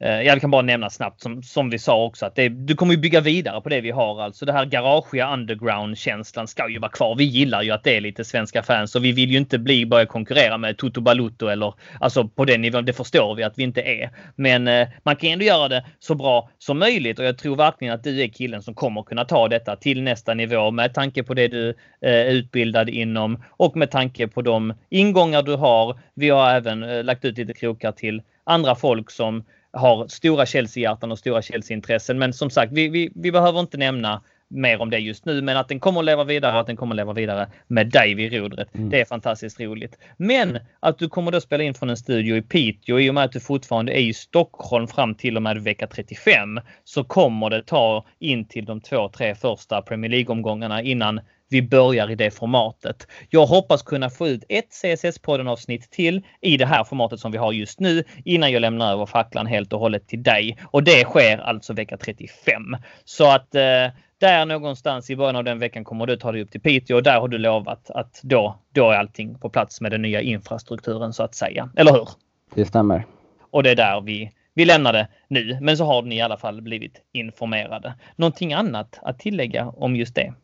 [0.00, 2.94] Eh, jag kan bara nämna snabbt som, som vi sa också att det, du kommer
[2.94, 4.22] ju bygga vidare på det vi har.
[4.22, 7.16] Alltså det här garagiga underground-känslan ska ju vara kvar.
[7.16, 9.86] Vi gillar ju att det är lite svenska fans och vi vill ju inte bli
[9.86, 12.84] börja konkurrera med Toto Balutto eller alltså på den nivån.
[12.84, 14.10] Det förstår vi att vi inte är.
[14.36, 17.94] Men eh, man kan ändå göra det så bra som möjligt och jag tror verkligen
[17.94, 21.34] att du är killen som kommer kunna ta detta till nästa nivå med tanke på
[21.34, 26.00] det du eh, är utbildad inom och med tanke på de ingångar du har.
[26.14, 29.44] Vi har även eh, lagt ut lite krokar till andra folk som
[29.78, 32.18] har stora Chelsea-hjärtan och stora Chelsea-intressen.
[32.18, 35.56] Men som sagt, vi, vi, vi behöver inte nämna mer om det just nu, men
[35.56, 38.14] att den kommer att leva vidare och att den kommer att leva vidare med dig
[38.14, 38.74] vid rodret.
[38.74, 38.90] Mm.
[38.90, 39.98] Det är fantastiskt roligt.
[40.16, 43.24] Men att du kommer då spela in från en studio i Piteå i och med
[43.24, 47.62] att du fortfarande är i Stockholm fram till och med vecka 35 så kommer det
[47.62, 53.06] ta in till de två, tre första Premier League-omgångarna innan vi börjar i det formatet.
[53.30, 57.38] Jag hoppas kunna få ut ett CSS-podden avsnitt till i det här formatet som vi
[57.38, 60.58] har just nu innan jag lämnar över facklan helt och hållet till dig.
[60.64, 62.76] Och det sker alltså vecka 35.
[63.04, 63.86] Så att eh,
[64.20, 67.02] där någonstans i början av den veckan kommer du ta dig upp till Piteå och
[67.02, 71.12] där har du lovat att då, då är allting på plats med den nya infrastrukturen
[71.12, 71.70] så att säga.
[71.76, 72.08] Eller hur?
[72.54, 73.06] Det stämmer.
[73.50, 75.58] Och det är där vi, vi lämnar det nu.
[75.60, 77.94] Men så har ni i alla fall blivit informerade.
[78.16, 80.34] Någonting annat att tillägga om just det?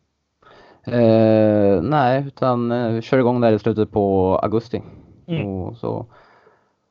[0.87, 4.81] Eh, nej, utan eh, kör igång där i slutet på augusti.
[5.27, 5.47] Mm.
[5.47, 6.05] Och så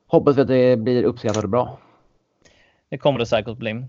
[0.07, 1.78] hoppas vi att det blir uppskattat och bra.
[2.88, 3.84] Det kommer det säkert bli.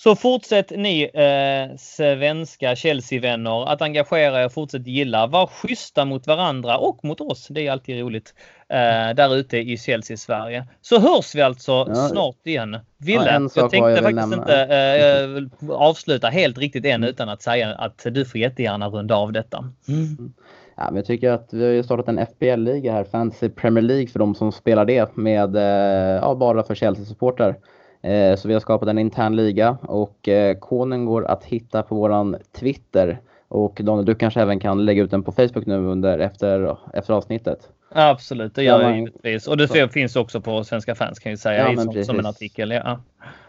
[0.00, 6.78] Så fortsätt ni eh, svenska Chelsea-vänner att engagera er, fortsätt gilla, var schyssta mot varandra
[6.78, 7.48] och mot oss.
[7.50, 8.34] Det är alltid roligt
[8.68, 10.66] eh, där ute i Chelsea-Sverige.
[10.80, 11.94] Så hörs vi alltså ja.
[11.94, 12.76] snart igen.
[12.98, 14.36] Ville, ja, jag tänkte jag faktiskt nämna.
[14.36, 17.08] inte eh, avsluta helt riktigt än mm.
[17.08, 19.64] utan att säga att du får jättegärna runda av detta.
[19.88, 20.32] Mm.
[20.76, 24.18] Ja, men jag tycker att vi har startat en FBL-liga här, Fantasy Premier League för
[24.18, 27.54] de som spelar det med eh, ja, bara för Chelsea-supportrar.
[28.02, 31.94] Eh, så vi har skapat en intern liga och eh, koden går att hitta på
[31.94, 33.20] våran Twitter.
[33.48, 37.14] Och Daniel, du kanske även kan lägga ut den på Facebook nu under, efter, efter
[37.14, 37.68] avsnittet?
[37.90, 39.46] Absolut, det gör jag givetvis.
[39.46, 39.88] Och det så.
[39.88, 42.70] finns också på Svenska fans kan jag säga ja, som, som, en artikel.
[42.70, 43.00] Ja.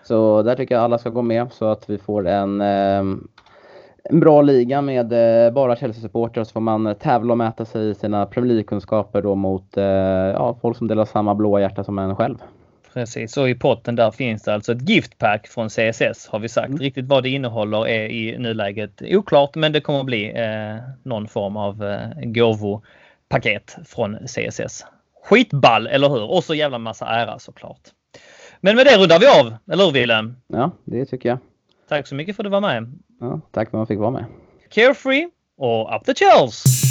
[0.04, 3.18] Så där tycker jag alla ska gå med så att vi får en, eh,
[4.04, 5.08] en bra liga med
[5.54, 9.68] bara Chelsea-supportrar så får man tävla och mäta sig i sina Premier League-kunskaper mot
[10.34, 12.36] ja, folk som delar samma blåa hjärta som en själv.
[13.00, 16.68] Precis, och i potten där finns det alltså ett giftpack från CSS har vi sagt.
[16.68, 16.80] Mm.
[16.80, 21.28] Riktigt vad det innehåller är i nuläget oklart men det kommer att bli eh, någon
[21.28, 24.86] form av eh, gåvopaket från CSS.
[25.24, 26.32] Skitball, eller hur?
[26.32, 27.82] Och så jävla massa ära såklart.
[28.62, 30.36] Men med det rundar vi av, eller hur Willem?
[30.47, 31.38] Ja, det tycker jag.
[31.89, 32.93] Tack så mycket för att du var med.
[33.20, 34.26] Ja, tack för att man fick vara med.
[34.70, 36.89] Carefree och up the Chels!